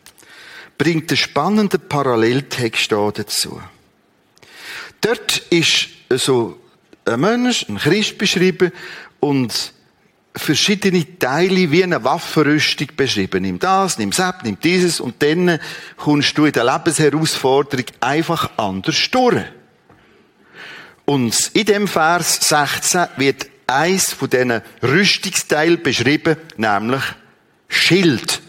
bringt 0.83 1.09
einen 1.11 1.17
spannenden 1.17 1.79
Paralleltext 1.87 2.91
dazu. 2.91 3.61
Dort 4.99 5.37
ist 5.49 5.87
so 6.09 6.59
ein 7.05 7.21
Mensch, 7.21 7.65
ein 7.69 7.77
Christ 7.77 8.17
beschrieben 8.17 8.73
und 9.21 9.71
verschiedene 10.35 11.17
Teile 11.17 11.71
wie 11.71 11.85
eine 11.85 12.03
Waffenrüstung 12.03 12.87
beschrieben. 12.97 13.43
Nimm 13.43 13.59
das, 13.59 13.97
nimm 13.97 14.11
das, 14.11 14.35
nimm 14.43 14.59
dieses 14.59 14.99
und 14.99 15.23
dann 15.23 15.57
kommst 15.95 16.37
du 16.37 16.43
in 16.43 16.51
der 16.51 16.65
Lebensherausforderung 16.65 17.85
einfach 18.01 18.51
anders 18.57 19.09
durch. 19.09 19.41
Und 21.05 21.51
in 21.53 21.65
dem 21.65 21.87
Vers 21.87 22.39
16 22.41 23.07
wird 23.15 23.47
eins 23.67 24.11
von 24.11 24.29
diesen 24.29 24.61
Rüstungsteilen 24.81 25.81
beschrieben, 25.81 26.35
nämlich 26.57 27.03
Schild. 27.69 28.42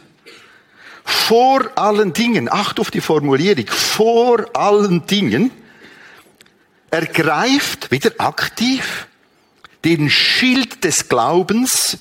Vor 1.04 1.70
allen 1.76 2.12
Dingen, 2.12 2.50
acht 2.50 2.80
auf 2.80 2.90
die 2.90 3.00
Formulierung, 3.00 3.66
vor 3.66 4.44
allen 4.56 5.06
Dingen, 5.06 5.50
ergreift 6.90 7.90
wieder 7.90 8.12
aktiv 8.18 9.06
den 9.84 10.08
Schild 10.08 10.82
des 10.84 11.08
Glaubens, 11.08 11.98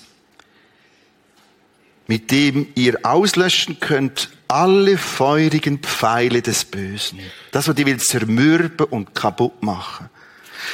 mit 2.08 2.32
dem 2.32 2.68
ihr 2.76 3.00
auslöschen 3.04 3.80
könnt 3.80 4.30
alle 4.48 4.98
feurigen 4.98 5.80
Pfeile 5.80 6.42
des 6.42 6.66
Bösen. 6.66 7.20
Das, 7.52 7.68
was 7.68 7.76
die 7.76 7.86
will 7.86 8.00
zermürben 8.00 8.86
und 8.86 9.16
kaputt 9.16 9.64
machen. 9.64 10.10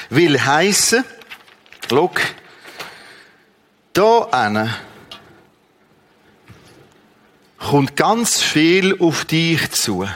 Will 0.10 0.40
heißen, 0.40 1.04
look, 1.90 2.20
da 3.94 4.28
eine 4.32 4.76
kommt 7.60 7.96
ganz 7.96 8.42
viel 8.42 9.00
auf 9.00 9.26
dich 9.26 9.72
zu. 9.72 10.08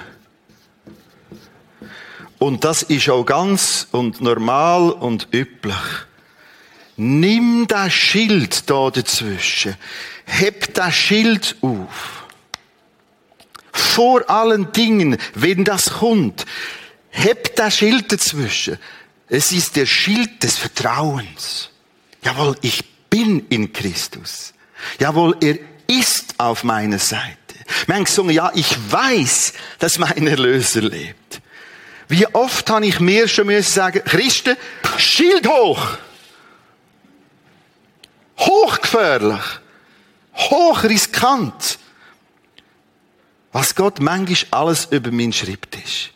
Und 2.40 2.64
das 2.64 2.82
ist 2.82 3.10
auch 3.10 3.24
ganz 3.24 3.88
und 3.92 4.22
normal 4.22 4.92
und 4.92 5.28
üblich. 5.32 5.76
Nimm 6.98 7.68
das 7.68 7.94
Schild 7.94 8.70
da 8.70 8.90
dazwischen. 8.90 9.76
Heb 10.26 10.74
das 10.74 10.94
Schild 10.94 11.56
auf. 11.62 12.26
Vor 13.72 14.30
allen 14.30 14.72
Dingen, 14.72 15.18
wenn 15.34 15.64
das 15.64 15.86
kommt, 15.86 16.46
heb 17.10 17.56
das 17.56 17.78
Schild 17.78 18.12
dazwischen. 18.12 18.78
Es 19.28 19.52
ist 19.52 19.76
der 19.76 19.86
Schild 19.86 20.44
des 20.44 20.58
Vertrauens. 20.58 21.70
Jawohl, 22.24 22.56
ich 22.62 22.84
bin 23.10 23.48
in 23.50 23.74
Christus. 23.74 24.54
Jawohl, 25.00 25.36
er 25.42 25.58
ist 26.00 26.36
auf 26.38 26.64
meiner 26.64 27.00
Seite. 27.00 27.38
Wir 27.86 27.96
haben 27.96 28.04
gesungen, 28.04 28.34
ja, 28.36 28.52
ich 28.54 28.76
weiß, 28.92 29.54
dass 29.80 29.98
mein 29.98 30.28
Erlöser 30.28 30.82
lebt. 30.82 31.42
Wie 32.08 32.28
oft 32.28 32.70
habe 32.70 32.86
ich 32.86 33.00
mir 33.00 33.28
schon 33.28 33.48
müssen 33.48 33.72
sagen, 33.72 34.04
Christen, 34.04 34.58
Schild 34.98 35.48
hoch! 35.48 35.98
Hochgefährlich! 38.38 39.42
Hochriskant! 40.36 41.80
Was 43.52 43.76
Gott 43.76 44.00
manchmal 44.00 44.62
alles 44.62 44.86
über 44.86 45.12
meinen 45.12 45.32
Schreibtisch. 45.32 46.12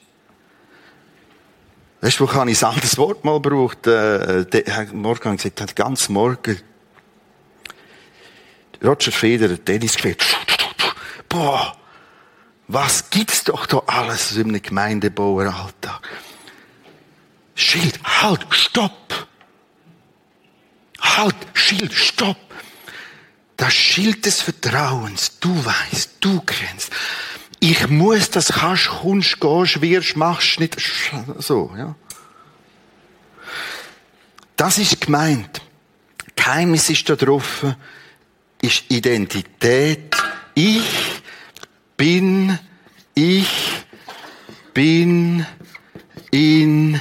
Weißt 2.02 2.20
du, 2.20 2.24
wo 2.24 2.28
kann 2.28 2.48
ich 2.48 2.63
ein 2.63 2.70
anderes 2.72 2.98
Wort 2.98 3.24
mal 3.24 3.40
braucht? 3.40 3.88
Äh, 3.88 4.46
der, 4.46 4.88
Morgen 4.94 5.38
gesagt, 5.38 5.62
hat 5.62 5.76
ganz 5.76 6.10
morgen 6.10 6.60
Roger 8.84 9.12
Federer, 9.12 9.63
Tennis 9.63 9.94
gespielt. 9.94 10.24
Boah, 11.30 11.76
was 12.68 13.10
gibt's 13.10 13.44
doch 13.44 13.66
da 13.66 13.82
alles 13.88 14.36
in 14.36 14.50
einem 14.50 14.62
Gemeindebaueralltag? 14.62 16.02
Schild, 17.56 18.00
halt, 18.04 18.46
stopp! 18.52 19.28
Halt, 21.00 21.36
Schild, 21.54 21.94
stopp! 21.94 22.38
Das 23.56 23.74
Schild 23.74 24.26
des 24.26 24.42
Vertrauens, 24.42 25.40
du 25.40 25.66
weißt, 25.66 26.18
du 26.20 26.42
kennst. 26.42 26.92
Ich 27.60 27.88
muss 27.88 28.30
das 28.30 28.50
kannst, 28.50 28.90
kommst, 28.90 29.40
gehst, 29.40 29.82
wirst, 29.82 30.16
machst, 30.16 30.60
nicht 30.60 30.78
so, 31.40 31.74
ja. 31.76 31.96
Das 34.56 34.78
ist 34.78 35.02
gemeint. 35.02 35.62
Geheimnis 36.36 36.90
ist 36.90 37.10
da 37.10 37.16
drauf, 37.16 37.66
ist 38.62 38.84
Identität. 38.89 40.15
Ich 40.56 41.22
bin, 41.96 42.58
ich 43.13 43.48
bin 44.74 45.46
in 46.32 47.00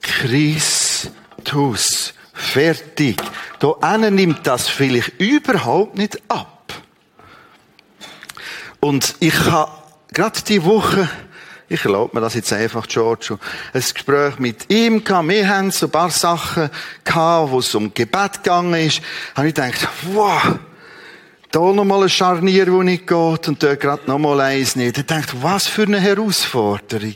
Christus. 0.00 1.14
Fertig. 2.32 3.22
Da 3.58 3.96
nimmt 3.98 4.46
das 4.46 4.68
vielleicht 4.68 5.20
überhaupt 5.20 5.96
nicht 5.96 6.20
ab. 6.28 6.72
Und 8.80 9.14
ich 9.20 9.38
habe 9.46 9.72
gerade 10.12 10.42
die 10.42 10.64
Woche, 10.64 11.08
ich 11.74 11.84
erlaube 11.84 12.16
mir 12.16 12.20
das 12.20 12.34
jetzt 12.34 12.52
einfach, 12.52 12.86
Giorgio, 12.86 13.38
ein 13.72 13.80
Gespräch 13.80 14.38
mit 14.38 14.72
ihm 14.72 15.04
gehabt. 15.04 15.28
Wir 15.28 15.48
haben 15.48 15.70
so 15.70 15.86
ein 15.86 15.92
paar 15.92 16.10
Sachen 16.10 16.70
gehabt, 17.04 17.50
wo 17.50 17.58
es 17.58 17.74
um 17.74 17.92
Gebet 17.92 18.42
gegangen 18.42 18.74
ist. 18.74 19.02
Habe 19.34 19.48
ich 19.48 19.54
gedacht, 19.54 19.88
wow, 20.12 20.58
da 21.50 21.60
nochmal 21.60 22.04
ein 22.04 22.08
Scharnier, 22.08 22.72
wo 22.72 22.82
nicht 22.82 23.06
geht, 23.06 23.48
und 23.48 23.62
dort 23.62 23.80
gerade 23.80 24.02
nochmal 24.06 24.40
eins 24.40 24.76
nicht. 24.76 24.98
Ich 24.98 25.06
dachte, 25.06 25.42
was 25.42 25.66
für 25.66 25.82
eine 25.82 26.00
Herausforderung. 26.00 27.14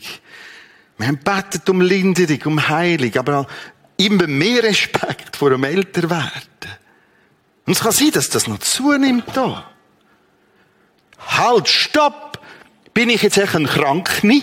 Wir 0.99 1.07
haben 1.07 1.19
betet 1.19 1.69
um 1.69 1.81
Linderung, 1.81 2.39
um 2.45 2.69
Heilung, 2.69 3.17
aber 3.17 3.47
immer 3.97 4.27
mehr 4.27 4.63
Respekt 4.63 5.37
vor 5.37 5.51
dem 5.51 5.65
Älterwerden. 5.65 6.33
Und 7.67 7.73
es 7.73 7.81
kann 7.81 7.93
sein, 7.93 8.11
dass 8.13 8.29
das 8.29 8.47
noch 8.47 8.59
zunimmt 8.59 9.25
da. 9.35 9.71
Halt, 11.19 11.69
stopp! 11.69 12.28
Bin 12.99 13.11
ich 13.11 13.23
jetzt 13.23 13.39
ein 13.39 13.65
Kranke? 13.65 14.43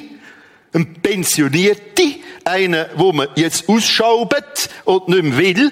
Ein 0.71 0.93
Pensionierte? 1.01 2.03
Einer, 2.45 2.87
wo 2.95 3.11
man 3.11 3.27
jetzt 3.35 3.67
ausschaubt 3.67 4.69
und 4.85 5.09
nicht 5.09 5.23
mehr 5.23 5.37
will? 5.37 5.71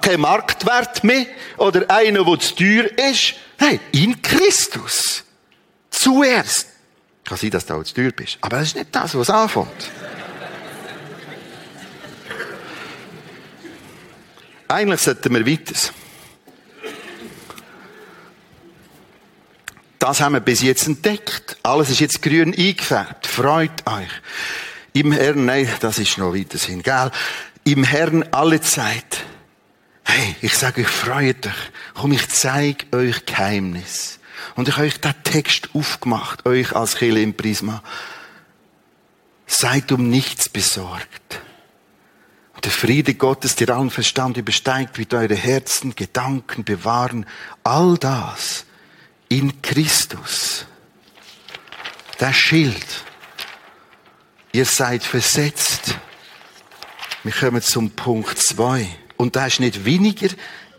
Kein 0.00 0.22
Marktwert 0.22 1.04
mehr? 1.04 1.26
Oder 1.56 1.88
einer, 1.88 2.24
der 2.24 2.38
zu 2.40 2.56
teuer 2.56 2.86
ist? 3.10 3.34
Nein, 3.60 3.78
in 3.92 4.20
Christus. 4.20 5.22
Zuerst. 5.88 6.66
Kann 7.24 7.38
sein, 7.38 7.50
dass 7.50 7.64
du 7.64 7.74
auch 7.74 7.84
zu 7.84 7.94
teuer 7.94 8.10
bist. 8.10 8.38
Aber 8.40 8.56
das 8.56 8.66
ist 8.66 8.74
nicht 8.74 8.88
das, 8.90 9.16
was 9.16 9.30
anfängt. 9.30 9.90
Eigentlich 14.66 15.00
sollten 15.00 15.32
wir 15.32 15.46
weiter. 15.46 15.74
Das 19.98 20.20
haben 20.20 20.34
wir 20.34 20.40
bis 20.40 20.62
jetzt 20.62 20.86
entdeckt. 20.86 21.56
Alles 21.62 21.90
ist 21.90 22.00
jetzt 22.00 22.22
grün 22.22 22.54
eingefärbt. 22.54 23.26
Freut 23.26 23.86
euch. 23.86 24.10
Im 24.92 25.12
Herrn, 25.12 25.44
nein, 25.44 25.68
das 25.80 25.98
ist 25.98 26.18
noch 26.18 26.34
weiter 26.34 26.58
gell? 26.82 27.10
Im 27.64 27.84
Herrn 27.84 28.24
alle 28.30 28.60
Zeit. 28.60 29.24
Hey, 30.04 30.36
ich 30.40 30.54
sage 30.56 30.82
euch, 30.82 30.88
freut 30.88 31.46
euch. 31.46 31.70
Komm, 31.94 32.12
ich 32.12 32.28
zeige 32.28 32.86
euch 32.96 33.26
Geheimnis. 33.26 34.20
Und 34.54 34.68
ich 34.68 34.76
habe 34.76 34.86
euch 34.86 35.00
den 35.00 35.14
Text 35.24 35.70
aufgemacht, 35.74 36.46
euch 36.46 36.74
als 36.74 36.96
Kille 36.96 37.22
im 37.22 37.34
Prisma. 37.34 37.82
Seid 39.46 39.92
um 39.92 40.08
nichts 40.08 40.48
besorgt. 40.48 41.40
Und 42.54 42.64
der 42.64 42.72
Friede 42.72 43.14
Gottes, 43.14 43.56
der 43.56 43.70
allen 43.70 43.90
Verstand 43.90 44.36
übersteigt, 44.36 44.98
wird 44.98 45.14
eure 45.14 45.34
Herzen, 45.34 45.94
Gedanken 45.94 46.64
bewahren. 46.64 47.26
All 47.64 47.98
das 47.98 48.65
in 49.28 49.60
Christus. 49.62 50.66
Das 52.18 52.34
Schild. 52.36 52.86
Ihr 54.52 54.64
seid 54.64 55.04
versetzt. 55.04 55.96
Wir 57.22 57.32
kommen 57.32 57.60
zum 57.60 57.90
Punkt 57.90 58.38
zwei 58.38 58.88
Und 59.16 59.36
das 59.36 59.54
ist 59.54 59.60
nicht 59.60 59.84
weniger 59.84 60.28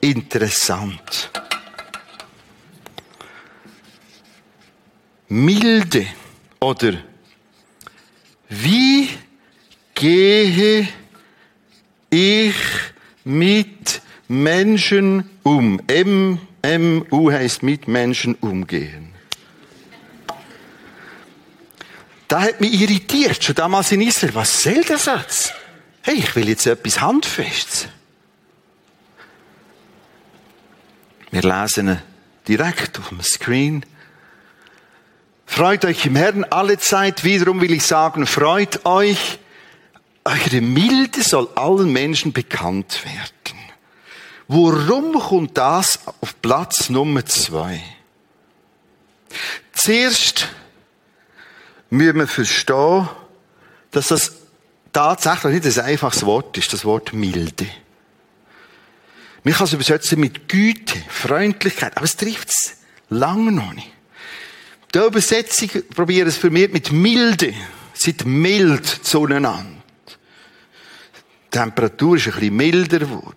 interessant. 0.02 1.32
Milde 5.30 6.08
oder 6.60 6.94
wie 8.50 9.10
gehe 9.94 10.88
ich 12.10 12.56
mit 13.26 14.02
Menschen 14.28 15.30
um? 15.44 15.82
M 15.88 16.40
MU 16.68 17.32
heißt 17.32 17.64
mit 17.64 17.88
Menschen 17.88 18.36
umgehen. 18.36 19.14
Da 22.28 22.42
hat 22.42 22.60
mich 22.60 22.74
irritiert, 22.74 23.42
schon 23.44 23.56
damals 23.56 23.92
in 23.92 24.02
Israel. 24.02 24.36
Was 24.36 24.62
soll 24.62 24.84
der 24.84 24.98
Satz? 24.98 25.54
Hey, 26.02 26.16
ich 26.16 26.36
will 26.36 26.50
jetzt 26.50 26.66
etwas 26.66 27.00
Handfestes. 27.00 27.88
Wir 31.32 31.42
lesen 31.42 32.02
direkt 32.48 33.00
auf 33.00 33.10
dem 33.10 33.22
Screen. 33.22 33.86
Freut 35.46 35.86
euch 35.86 36.06
im 36.06 36.16
Herrn 36.16 36.44
alle 36.46 36.78
Zeit. 36.78 37.24
Wiederum 37.24 37.62
will 37.62 37.72
ich 37.72 37.84
sagen, 37.84 38.28
freut 38.28 38.86
euch. 38.86 39.40
Eure 40.26 40.62
Milde 40.62 41.24
soll 41.24 41.50
allen 41.56 41.92
Menschen 41.92 42.34
bekannt 42.34 43.04
werden. 43.06 43.57
Warum 44.48 45.14
kommt 45.14 45.58
das 45.58 46.00
auf 46.22 46.42
Platz 46.42 46.90
Nummer 46.90 47.26
zwei? 47.26 47.84
Zuerst 49.74 50.48
müssen 51.90 52.20
wir 52.20 52.28
verstehen, 52.28 53.10
dass 53.92 54.08
das 54.08 54.34
tatsächlich 54.94 55.64
nicht 55.64 55.78
ein 55.78 55.86
einfaches 55.86 56.26
Wort 56.26 56.58
ist, 56.58 56.72
das 56.72 56.86
Wort 56.86 57.14
milde. 57.14 57.68
Man 59.44 59.54
kann 59.54 59.66
es 59.66 59.74
übersetzen 59.74 60.20
mit 60.20 60.48
Güte, 60.50 60.98
Freundlichkeit, 61.10 61.96
aber 61.96 62.06
es 62.06 62.16
trifft 62.16 62.50
es 62.50 62.78
lange 63.10 63.52
noch 63.52 63.74
nicht. 63.74 63.92
Die 64.94 65.00
Übersetzung 65.00 65.70
probiert 65.94 66.28
es 66.28 66.38
für 66.38 66.50
mich 66.50 66.72
mit 66.72 66.92
Milde. 66.92 67.54
Seid 67.94 68.26
mild 68.26 68.86
zueinander. 68.86 69.66
Die 70.08 71.50
Temperatur 71.52 72.18
ist 72.18 72.28
ein 72.28 72.34
bisschen 72.34 72.56
milder 72.56 73.00
geworden. 73.00 73.36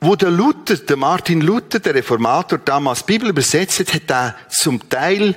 Wo 0.00 0.14
der 0.14 0.30
Luther, 0.30 0.76
der 0.76 0.96
Martin 0.96 1.40
Luther, 1.40 1.80
der 1.80 1.94
Reformator, 1.94 2.58
damals 2.58 3.04
die 3.04 3.12
Bibel 3.12 3.30
übersetzt 3.30 3.80
hat, 3.80 3.94
hat 3.94 4.10
er 4.10 4.34
zum 4.48 4.88
Teil 4.88 5.36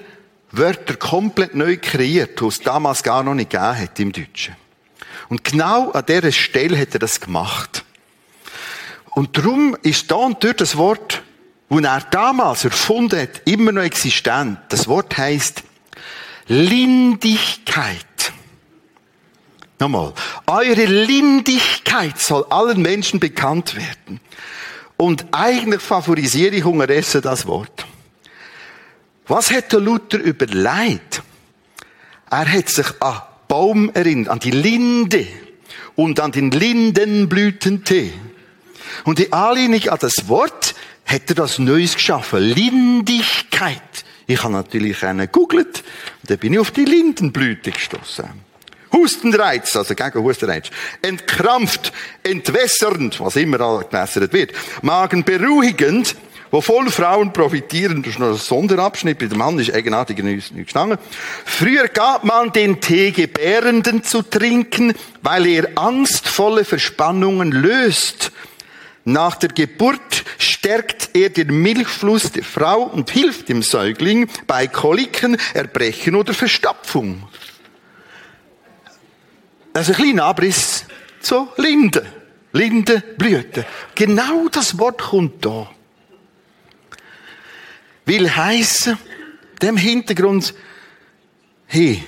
Wörter 0.52 0.96
komplett 0.98 1.56
neu 1.56 1.78
kreiert, 1.78 2.40
die 2.40 2.46
es 2.46 2.60
damals 2.60 3.02
gar 3.04 3.24
noch 3.24 3.34
nicht 3.34 3.50
gegeben 3.50 3.78
hat 3.78 4.00
im 4.00 4.12
Deutschen. 4.12 4.56
Und 5.30 5.44
genau 5.44 5.92
an 5.92 6.06
dieser 6.06 6.32
Stelle 6.32 6.78
hat 6.78 6.94
er 6.94 7.00
das 7.00 7.20
gemacht. 7.20 7.86
Und 9.12 9.38
darum 9.38 9.76
ist 9.82 10.12
da 10.12 10.16
und 10.16 10.44
dort 10.44 10.62
das 10.62 10.78
Wort, 10.78 11.24
das 11.70 11.82
er 11.82 12.02
damals 12.12 12.66
erfunden 12.66 13.20
hat, 13.20 13.42
immer 13.46 13.72
noch 13.72 13.82
existent. 13.82 14.60
Das 14.70 14.88
Wort 14.88 15.18
heißt 15.18 15.64
Lindigkeit. 16.48 18.06
Nochmal. 19.80 20.14
Eure 20.52 20.84
Lindigkeit 20.84 22.20
soll 22.20 22.46
allen 22.50 22.82
Menschen 22.82 23.22
bekannt 23.22 23.78
werden. 23.78 24.20
Und 24.98 25.28
eigentlich 25.32 25.82
favorisiere 25.82 26.56
ich 26.56 26.66
unterdessen 26.66 27.22
das 27.22 27.48
Wort. 27.48 27.86
Was 29.28 29.50
hat 29.50 29.72
der 29.72 29.80
Luther 29.80 30.20
überlegt? 30.20 31.24
Er 32.30 32.52
hat 32.52 32.68
sich 32.68 32.88
an 33.00 33.22
Baum 33.48 33.92
erinnert, 33.94 34.28
an 34.28 34.40
die 34.40 34.52
Linde 34.52 35.26
und 35.96 36.20
an 36.20 36.34
den 36.34 36.52
Lindenblütentee. 36.52 38.12
Und 39.06 39.20
die 39.20 39.32
Anlehnung 39.32 39.88
an 39.88 40.00
das 40.02 40.28
Wort 40.28 40.76
hat 41.06 41.30
er 41.30 41.36
das 41.36 41.60
Neues 41.60 41.94
geschaffen. 41.94 42.42
Lindigkeit. 42.42 44.04
Ich 44.28 44.44
habe 44.44 44.52
natürlich 44.52 45.02
einen 45.06 45.28
gegoogelt 45.32 45.82
und 46.24 46.30
da 46.30 46.36
bin 46.36 46.52
ich 46.52 46.60
auf 46.60 46.72
die 46.72 46.84
Lindenblüte 46.84 47.72
gestoßen. 47.72 48.51
Hustenreiz, 48.92 49.76
also 49.76 49.96
gegen 49.96 50.24
Hustenreiz. 50.24 50.70
Entkrampft, 51.02 51.94
entwässernd, 52.24 53.20
was 53.20 53.36
immer 53.36 53.84
gewässert 53.84 54.34
wird. 54.34 54.52
Magenberuhigend, 54.82 56.16
wovon 56.52 56.90
Frauen 56.90 57.34
profitieren. 57.34 58.04
Das 58.04 58.14
ist 58.14 58.20
noch 58.20 58.32
ein 58.32 58.36
Sonderabschnitt. 58.36 59.20
Bei 59.20 59.26
dem 59.26 59.38
Mann 59.38 59.58
ist 59.60 59.74
eigenartig 59.74 60.22
nicht 60.22 60.54
gestanden. 60.56 61.00
Früher 61.46 61.88
gab 61.88 62.24
man 62.24 62.52
den 62.52 62.82
Tee 62.82 63.12
Gebärenden 63.12 64.04
zu 64.04 64.22
trinken, 64.22 64.94
weil 65.22 65.48
er 65.48 65.70
angstvolle 65.76 66.66
Verspannungen 66.66 67.52
löst. 67.52 68.32
Nach 69.04 69.36
der 69.36 69.50
Geburt 69.50 70.24
stärkt 70.38 71.10
er 71.14 71.30
den 71.30 71.62
Milchfluss 71.62 72.32
der 72.32 72.44
Frau 72.44 72.84
und 72.84 73.10
hilft 73.10 73.50
dem 73.50 73.64
Säugling 73.64 74.30
bei 74.46 74.68
Koliken, 74.68 75.38
Erbrechen 75.56 76.16
oder 76.16 76.36
Verstopfung. 76.36 77.24
Das 79.74 79.88
ist 79.88 79.96
ein 79.96 80.04
kleiner 80.04 80.26
Abriss 80.26 80.86
zu 81.22 81.50
Linde. 81.58 82.06
Lindenblüte. 82.54 83.66
Genau 83.96 84.48
das 84.50 84.78
Wort 84.78 85.02
kommt 85.02 85.46
da. 85.46 85.70
Will 88.06 88.30
heißen, 88.30 88.98
dem 89.62 89.78
Hintergrund, 89.78 90.54
hey, 91.68 92.04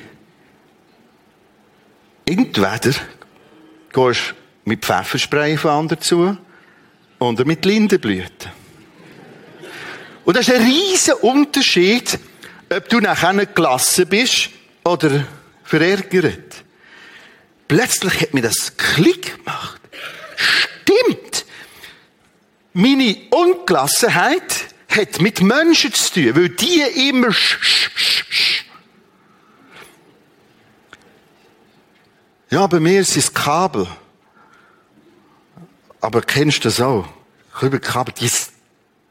entweder 2.25 2.79
gehst 2.79 2.99
du 3.93 4.35
mit 4.65 4.83
Pfefferspray 4.83 5.55
von 5.55 5.71
anderen 5.71 6.01
zu 6.01 6.37
oder 7.19 7.45
mit 7.45 7.63
Lindenblüten. 7.63 8.51
Und 10.25 10.35
das 10.35 10.47
ist 10.47 10.55
ein 10.55 10.65
riesen 10.65 11.13
Unterschied, 11.15 12.19
ob 12.69 12.89
du 12.89 12.99
nachher 12.99 13.45
gelassen 13.45 14.07
bist 14.07 14.49
oder 14.83 15.25
verärgert. 15.63 16.52
Plötzlich 17.73 18.21
hat 18.21 18.35
mir 18.35 18.43
das 18.43 18.77
Klick 18.77 19.43
gemacht. 19.43 19.81
Stimmt. 20.35 21.43
Meine 22.73 23.17
Ungelassenheit 23.31 24.75
hat 24.89 25.19
mit 25.19 25.41
Menschen 25.41 25.91
zu 25.91 26.13
tun, 26.13 26.35
weil 26.35 26.49
die 26.49 27.09
immer 27.09 27.33
sch, 27.33 27.57
sch, 27.63 27.89
sch, 27.95 28.25
sch. 28.29 28.65
Ja, 32.51 32.67
bei 32.67 32.79
mir 32.79 33.01
ist 33.01 33.17
es 33.17 33.33
Kabel. 33.33 33.87
Aber 35.99 36.21
kennst 36.21 36.59
du 36.59 36.69
das 36.69 36.79
auch? 36.79 37.07
Kabel, 37.53 38.13
die, 38.19 38.29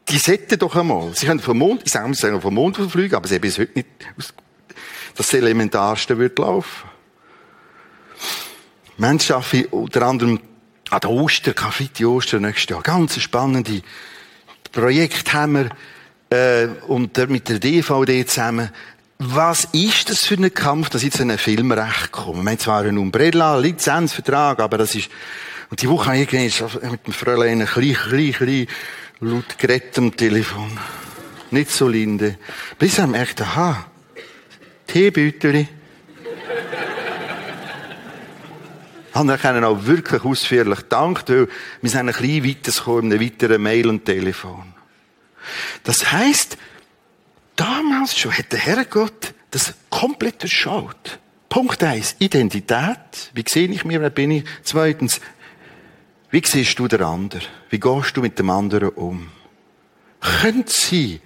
die 0.07 0.17
sollten 0.17 0.57
doch 0.57 0.73
einmal. 0.77 1.13
Sie 1.15 1.25
können 1.25 1.41
vom 1.41 1.57
Mond, 1.57 1.81
ich 1.83 1.91
sage, 1.91 2.13
sie 2.13 2.21
sagen 2.21 2.39
vom 2.39 2.53
Mond 2.53 2.77
fliegen, 2.77 3.15
aber 3.15 3.27
sie 3.27 3.35
haben 3.35 3.41
bis 3.41 3.59
heute 3.59 3.73
nicht 3.75 3.89
das 5.17 5.33
Elementarste 5.33 6.17
wird 6.17 6.39
laufen. 6.39 6.92
Menschen 9.03 9.35
arbeiten 9.35 9.65
unter 9.71 10.03
anderem 10.03 10.39
an 10.89 10.99
der 11.01 11.09
Oster, 11.09 11.53
Graffiti 11.53 12.05
Oster 12.05 12.39
nächstes 12.39 12.69
Jahr. 12.69 12.81
Ganz 12.81 13.19
spannende 13.19 13.81
Projekt 14.71 15.33
haben 15.33 15.69
wir, 16.29 16.63
äh, 16.63 16.69
und 16.87 17.17
mit 17.29 17.49
der 17.49 17.59
DVD 17.59 18.25
zusammen. 18.25 18.69
Was 19.19 19.65
ist 19.73 20.09
das 20.09 20.23
für 20.23 20.35
ein 20.35 20.53
Kampf, 20.53 20.89
dass 20.89 21.03
jetzt 21.03 21.19
ein 21.19 21.37
Filmrecht 21.37 22.13
kommt? 22.13 22.43
Wir 22.43 22.51
haben 22.51 22.59
zwar 22.59 22.83
einen 22.83 22.97
Umbrella, 22.97 23.57
Lizenzvertrag, 23.57 24.61
aber 24.61 24.77
das 24.77 24.95
ist, 24.95 25.09
und 25.69 25.81
die 25.81 25.89
Woche 25.89 26.05
habe 26.05 26.19
ich 26.19 26.31
mit 26.31 27.05
dem 27.05 27.13
Fräulein 27.13 27.59
ein 27.59 27.67
klein, 27.67 27.95
klein, 27.95 28.31
klein, 28.31 28.67
laut 29.19 29.59
geredet 29.59 29.97
am 29.97 30.15
Telefon. 30.15 30.79
Nicht 31.51 31.71
so 31.71 31.89
linde. 31.89 32.37
Bis 32.79 32.99
er 32.99 33.07
merkt, 33.07 33.41
aha, 33.41 33.85
Teebüteli. 34.87 35.67
Haben 39.13 39.27
wir 39.29 39.67
auch 39.67 39.85
wirklich 39.85 40.23
ausführlich 40.23 40.79
gedankt, 40.79 41.29
weil 41.29 41.47
wir 41.81 41.89
sind 41.89 42.01
ein 42.01 42.07
bisschen 42.07 42.45
weitergekommen 42.45 43.11
in 43.11 43.17
einem 43.17 43.21
weiteren 43.21 43.61
Mail 43.61 43.87
und 43.87 44.05
Telefon. 44.05 44.73
Das 45.83 46.11
heisst, 46.11 46.57
damals 47.55 48.17
schon 48.17 48.31
hat 48.31 48.51
der 48.51 48.59
Herrgott 48.59 49.33
das 49.51 49.73
komplett 49.89 50.41
durchschaut. 50.41 51.19
Punkt 51.49 51.83
eins: 51.83 52.15
Identität. 52.19 53.31
Wie 53.33 53.43
sehe 53.47 53.67
ich 53.67 53.85
mir, 53.85 54.01
wer 54.01 54.09
bin 54.09 54.31
ich? 54.31 54.43
Zweitens, 54.63 55.21
wie 56.31 56.41
siehst 56.43 56.79
du 56.79 56.87
den 56.87 57.03
anderen? 57.03 57.45
Wie 57.69 57.79
gehst 57.79 58.17
du 58.17 58.21
mit 58.21 58.39
dem 58.39 58.49
anderen 58.49 58.89
um? 58.89 59.29
Könnte 60.19 60.71
sein, 60.71 61.19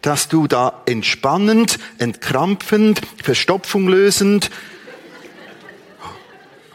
dass 0.00 0.28
du 0.28 0.46
da 0.46 0.82
entspannend, 0.86 1.78
entkrampfend, 1.98 3.02
Verstopfung 3.22 3.88
lösend, 3.88 4.50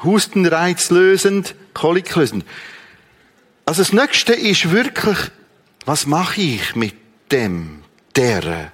Hustenreiz 0.04 0.90
lösend, 0.90 1.56
Kolik 1.74 2.16
lösend. 2.16 2.46
Also 3.66 3.82
das 3.82 3.94
Nächste 3.94 4.34
ist 4.34 4.72
wirklich, 4.72 5.18
was 5.86 6.06
mache 6.06 6.42
ich 6.42 6.76
mit 6.76 6.96
dem, 7.32 7.84
der? 8.16 8.72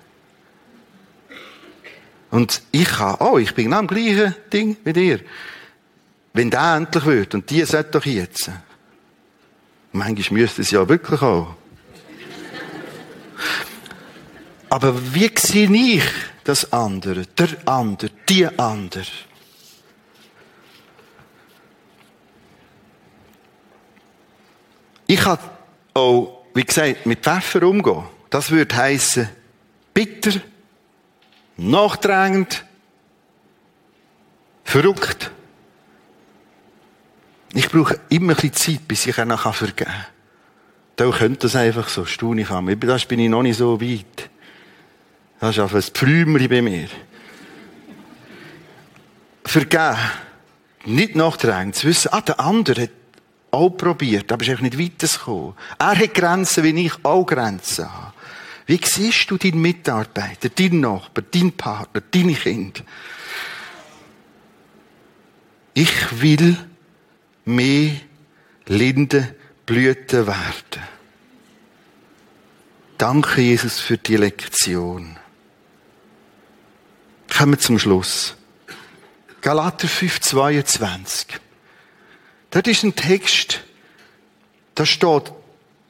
Und 2.32 2.62
ich 2.72 3.00
habe, 3.00 3.24
oh, 3.24 3.38
ich 3.38 3.54
bin 3.54 3.66
genau 3.66 3.80
am 3.80 3.88
gleichen 3.88 4.36
Ding 4.52 4.78
wie 4.84 4.94
dir. 4.94 5.20
Wenn 6.34 6.50
der 6.50 6.76
endlich 6.76 7.06
wird, 7.06 7.34
und 7.36 7.50
die 7.50 7.64
sollte 7.64 7.92
doch 7.92 8.06
jetzt. 8.06 8.52
Manchmal 9.92 10.42
müsste 10.42 10.62
es 10.62 10.72
ja 10.72 10.88
wirklich 10.88 11.22
auch. 11.22 11.56
Aber 14.70 15.14
wie 15.14 15.32
sehe 15.38 15.72
ich 15.72 16.04
das 16.44 16.72
andere, 16.74 17.26
der 17.26 17.50
andere, 17.66 18.12
die 18.28 18.46
andere? 18.46 19.06
Ich 25.08 25.20
kann 25.20 25.40
auch, 25.94 26.44
wie 26.54 26.64
gesagt, 26.64 27.06
mit 27.06 27.24
Pfeffer 27.24 27.64
umgehen. 27.64 28.04
Das 28.30 28.52
würde 28.52 28.76
heißen 28.76 29.30
bitter, 29.94 30.40
nachdrängend, 31.56 32.66
verrückt. 34.64 35.32
Ich 37.54 37.70
brauche 37.70 38.00
immer 38.10 38.34
ein 38.34 38.36
bisschen 38.36 38.54
Zeit, 38.54 38.88
bis 38.88 39.08
ich 39.08 39.18
ihnen 39.18 39.38
vergeben 39.38 39.76
kann. 39.76 40.06
Da 40.98 41.10
könnte 41.10 41.40
das 41.42 41.56
einfach 41.56 41.88
so, 41.90 42.06
staune 42.06 42.42
ich 42.42 42.50
an. 42.50 42.80
Das 42.80 43.06
bin 43.06 43.20
ich 43.20 43.30
noch 43.30 43.44
nicht 43.44 43.58
so 43.58 43.80
weit. 43.80 44.30
Das 45.40 45.52
ist 45.52 45.60
einfach 45.60 45.78
ein 45.78 45.84
Pflümchen 45.84 46.50
bei 46.50 46.62
mir. 46.62 46.88
Vergeben. 49.46 49.96
Nicht 50.86 51.16
nachdrängen. 51.16 51.74
Zu 51.74 51.88
wissen, 51.88 52.10
ah, 52.12 52.22
der 52.22 52.40
andere 52.40 52.84
hat 52.84 52.97
auch 53.52 53.70
probiert, 53.70 54.32
aber 54.32 54.44
ist 54.44 54.50
einfach 54.50 54.64
nicht 54.64 54.80
weitergekommen. 54.80 55.54
Er 55.80 55.98
hat 55.98 56.14
Grenzen, 56.14 56.64
wie 56.64 56.86
ich 56.86 56.94
auch 57.04 57.26
Grenzen 57.26 57.92
habe. 57.92 58.14
Wie 58.66 58.80
siehst 58.84 59.32
du 59.32 59.38
deinen 59.38 59.62
Mitarbeiter, 59.62 60.50
deinen 60.50 60.82
Nachbar, 60.82 61.24
deinen 61.32 61.54
Partner, 61.54 62.02
deine 62.12 62.34
Kinder? 62.34 62.82
Ich 65.74 66.22
will 66.22 66.58
mehr 67.46 67.92
Lindenblüten 68.66 70.28
werden. 70.28 70.84
Danke, 72.98 73.42
Jesus, 73.42 73.80
für 73.80 73.98
die 73.98 74.18
Lektion. 74.18 75.18
Kommen 77.36 77.54
wir 77.54 77.60
zum 77.60 77.78
Schluss. 77.78 78.36
Galater 79.42 79.88
5, 79.88 80.20
22. 80.20 81.40
Dort 82.52 82.68
ist 82.68 82.84
ein 82.84 82.96
Text, 82.96 83.62
da 84.76 84.86
steht 84.86 85.32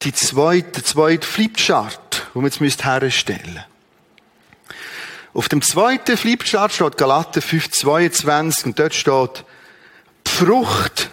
die 0.03 0.13
zweite, 0.13 0.71
der 0.71 0.83
zweite 0.83 1.27
Flipchart, 1.27 2.27
den 2.33 2.43
wir 2.43 2.67
jetzt 2.67 2.85
herstellen 2.85 3.53
müsst. 3.53 3.65
Auf 5.33 5.49
dem 5.49 5.61
zweiten 5.61 6.17
Flipchart 6.17 6.73
steht 6.73 6.97
Galater 6.97 7.41
5, 7.41 7.71
22 7.71 8.65
und 8.65 8.79
dort 8.79 8.93
steht, 8.93 9.45
die 10.25 10.31
Frucht 10.31 11.09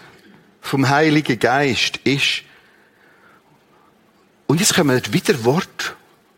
vom 0.62 0.88
Heiligen 0.88 1.38
Geist 1.38 1.98
ist, 2.04 2.42
und 4.46 4.60
jetzt 4.60 4.74
kommen 4.74 5.00
wieder 5.12 5.44
Worte, 5.44 5.96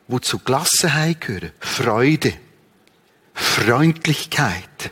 die 0.09 0.21
zu 0.21 0.39
Gelassenheit 0.39 1.21
gehören. 1.21 1.53
Freude. 1.59 2.35
Freundlichkeit. 3.35 4.91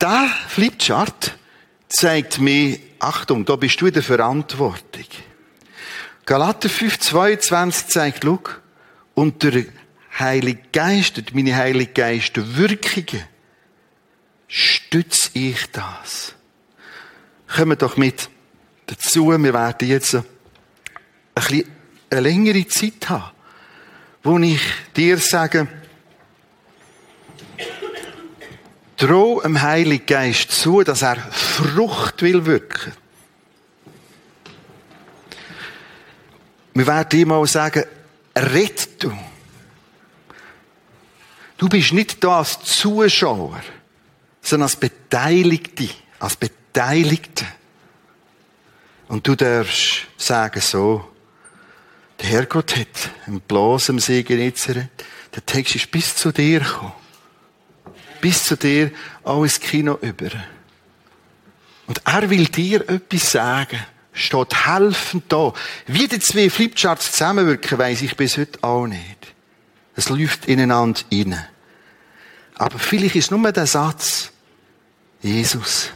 Der 0.00 0.28
Flipchart 0.48 1.36
zeigt 1.88 2.38
mir, 2.38 2.78
Achtung, 2.98 3.44
da 3.44 3.56
bist 3.56 3.80
du 3.80 3.86
in 3.86 3.94
der 3.94 4.02
Verantwortung. 4.02 5.04
Galater 6.24 6.68
5, 6.68 6.98
22 6.98 7.86
zeigt, 7.88 8.24
schau, 8.24 8.40
unter 9.14 9.52
Heilige 10.18 10.62
Geist, 10.72 11.34
meine 11.34 11.54
Heilige 11.54 11.92
Geist 11.92 12.56
Wirkungen, 12.56 13.22
stütze 14.48 15.30
ich 15.34 15.70
das. 15.72 16.34
Kommen 17.46 17.78
doch 17.78 17.96
mit 17.96 18.28
dazu, 18.86 19.28
wir 19.28 19.54
werden 19.54 19.88
jetzt 19.88 20.14
ein 20.14 20.24
bisschen 21.34 21.70
eine 22.10 22.20
längere 22.20 22.66
Zeit 22.66 23.08
haben, 23.08 23.30
wo 24.22 24.38
ich 24.38 24.60
dir 24.96 25.18
sage, 25.18 25.68
Droh 28.96 29.40
dem 29.42 29.60
Heiligen 29.60 30.06
Geist 30.06 30.50
zu, 30.52 30.82
dass 30.82 31.02
er 31.02 31.16
Frucht 31.16 32.22
will 32.22 32.46
wirken. 32.46 32.92
Wir 36.72 36.86
werden 36.86 37.20
ihm 37.20 37.32
auch 37.32 37.46
sagen, 37.46 37.84
red 38.34 39.02
du. 39.02 39.12
Du 41.58 41.68
bist 41.68 41.92
nicht 41.92 42.22
da 42.22 42.38
als 42.38 42.60
Zuschauer, 42.60 43.60
sondern 44.42 44.66
als 44.66 44.76
Beteiligte, 44.76 45.88
als 46.18 46.36
Beteiligte. 46.36 47.46
Und 49.08 49.26
du 49.26 49.34
darfst 49.34 50.06
sagen 50.16 50.60
so, 50.60 51.10
der 52.20 52.28
Herrgott 52.28 52.76
hat 52.76 53.10
im 53.26 53.40
bloßen 53.40 53.98
Segen 53.98 54.36
Genezareth, 54.36 54.88
der 55.34 55.44
Text 55.44 55.76
ist 55.76 55.90
bis 55.90 56.16
zu 56.16 56.32
dir 56.32 56.60
gekommen 56.60 57.05
bis 58.26 58.42
zu 58.42 58.56
dir 58.56 58.90
auch 59.22 59.44
ins 59.44 59.60
Kino 59.60 60.00
über. 60.02 60.30
Und 61.86 62.02
er 62.04 62.28
will 62.28 62.46
dir 62.46 62.80
etwas 62.88 63.30
sagen. 63.30 63.78
Steht 64.12 64.66
helfend 64.66 65.26
da. 65.28 65.52
Wie 65.86 66.08
die 66.08 66.18
zwei 66.18 66.50
Flipcharts 66.50 67.12
zusammenwirken, 67.12 67.78
weiss 67.78 68.02
ich 68.02 68.16
bis 68.16 68.36
heute 68.36 68.58
auch 68.64 68.88
nicht. 68.88 69.32
Es 69.94 70.08
läuft 70.08 70.48
ineinander 70.48 71.02
rein. 71.12 71.38
Aber 72.56 72.80
vielleicht 72.80 73.14
ist 73.14 73.30
nur 73.30 73.52
der 73.52 73.68
Satz, 73.68 74.32
Jesus, 75.22 75.90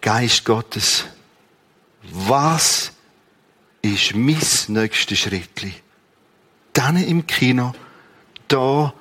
Geist 0.00 0.44
Gottes, 0.44 1.04
was 2.02 2.90
ist 3.80 4.12
mein 4.16 4.42
nächstes 4.66 5.20
Schrittli? 5.20 5.72
Dann 6.72 6.96
im 6.96 7.28
Kino, 7.28 7.76
da 8.48 8.92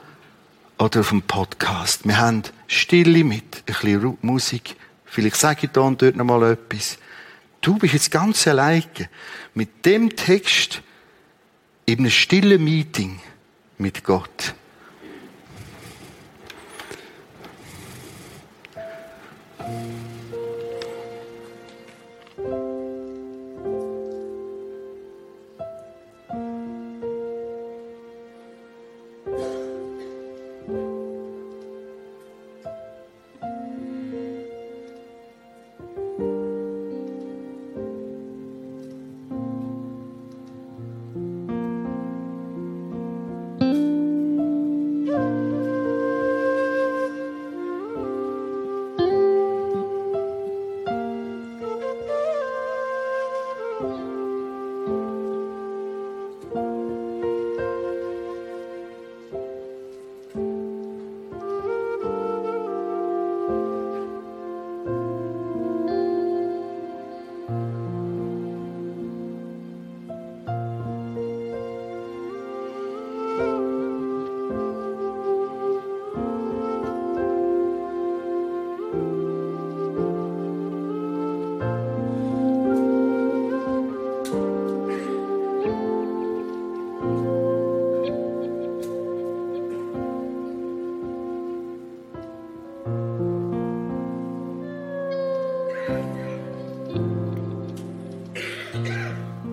oder 0.78 1.00
auf 1.00 1.10
dem 1.10 1.22
Podcast. 1.22 2.08
Wir 2.08 2.18
haben 2.18 2.44
Stille 2.68 3.24
mit, 3.24 3.58
ein 3.58 3.64
bisschen 3.66 4.18
Musik. 4.22 4.76
Vielleicht 5.06 5.38
sage 5.38 5.62
ich 5.64 5.72
da 5.72 5.82
und 5.82 6.02
dort 6.02 6.16
noch 6.16 6.26
mal 6.26 6.52
etwas. 6.52 6.98
Du 7.62 7.78
bist 7.78 7.94
jetzt 7.94 8.12
ganz 8.12 8.48
alleine 8.48 8.84
mit 9.54 9.86
dem 9.86 10.16
Text 10.16 10.82
in 11.86 12.00
einem 12.00 12.12
stillen 12.12 12.64
Meeting 12.64 13.20
mit 13.78 14.04
Gott. 14.04 14.54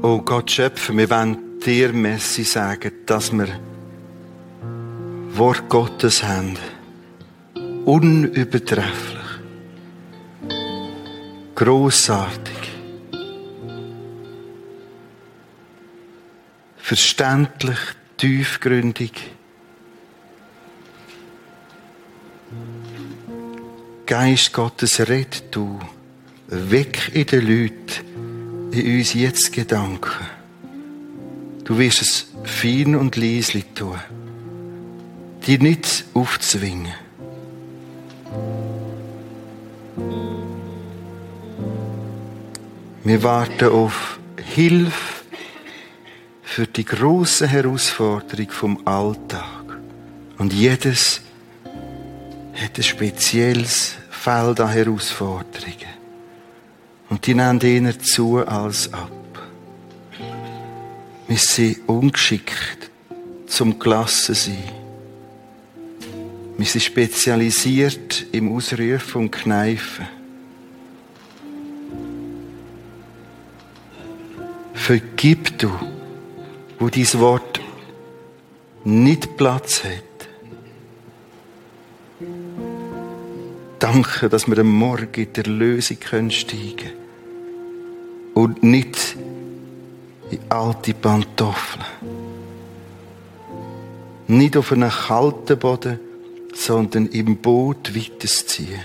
Oh 0.07 0.21
Gott, 0.21 0.51
Schöpfer, 0.51 0.95
wir 0.95 1.09
wollen 1.09 1.59
dir 1.61 1.91
Messi 1.95 2.45
sagen, 2.45 2.93
dass 3.07 3.33
wir 3.33 3.49
Wort 5.33 5.67
Gottes 5.71 6.23
haben. 6.23 6.59
Unübertrefflich. 7.87 9.25
Grossartig. 11.55 12.71
Verständlich, 16.77 17.79
tiefgründig. 18.19 19.31
Geist 24.05 24.53
Gottes, 24.53 25.01
red 25.09 25.45
du. 25.51 25.79
Weg 26.49 27.11
in 27.15 27.25
den 27.25 27.49
Leuten 27.49 28.04
in 28.75 28.99
uns 28.99 29.15
jetzt 29.15 29.53
Gedanken. 29.53 30.27
Du 31.65 31.79
wirst 31.79 32.03
es 32.03 32.27
fein 32.45 32.95
und 32.95 33.17
leislich 33.17 33.65
tun. 33.75 33.99
Dir 35.47 35.59
nicht 35.59 36.05
aufzwingen. 36.15 36.93
Wir 43.03 43.23
warten 43.23 43.69
auf 43.69 44.19
Hilfe 44.43 45.25
für 46.43 46.67
die 46.67 46.85
große 46.85 47.47
Herausforderung 47.47 48.51
vom 48.51 48.87
Alltag. 48.87 49.79
Und 50.39 50.53
jedes 50.53 51.21
hat 52.55 52.77
ein 52.77 52.83
spezielles 52.83 53.95
Feld 54.11 54.61
an 54.61 54.71
Herausforderungen. 54.71 55.94
Und 57.09 57.27
die 57.27 57.35
nehmen 57.35 57.61
eher 57.61 57.99
zu 57.99 58.39
als 58.39 58.93
ab. 58.93 59.11
Wir 61.27 61.39
sind 61.39 61.89
ungeschickt 61.89 62.91
zum 63.47 63.79
Gelassen 63.79 64.35
sein. 64.35 64.85
Wir 66.57 66.67
sind 66.67 66.83
spezialisiert 66.83 68.27
im 68.33 68.55
Ausrufen 68.55 69.23
und 69.23 69.31
Kneifen. 69.31 70.07
Vergib 74.75 75.59
du, 75.59 75.71
wo 76.79 76.89
dieses 76.89 77.19
Wort 77.19 77.61
nicht 78.85 79.37
Platz 79.37 79.83
hat. 79.83 80.14
Danke, 83.85 84.31
dass 84.31 84.49
wir 84.49 84.57
am 84.57 84.71
Morgen 84.71 85.13
in 85.13 85.33
der 85.35 85.45
Lösung 85.45 86.01
können 86.01 86.31
steigen 86.31 86.91
und 88.33 88.63
nicht 88.63 89.15
in 90.31 90.39
alte 90.49 90.95
Pantoffeln. 90.95 91.85
Nicht 94.27 94.57
auf 94.57 94.73
einem 94.73 94.89
kalten 94.89 95.59
Boden, 95.59 96.01
sondern 96.55 97.09
im 97.09 97.37
Boot 97.37 97.95
weiterziehen. 97.95 98.81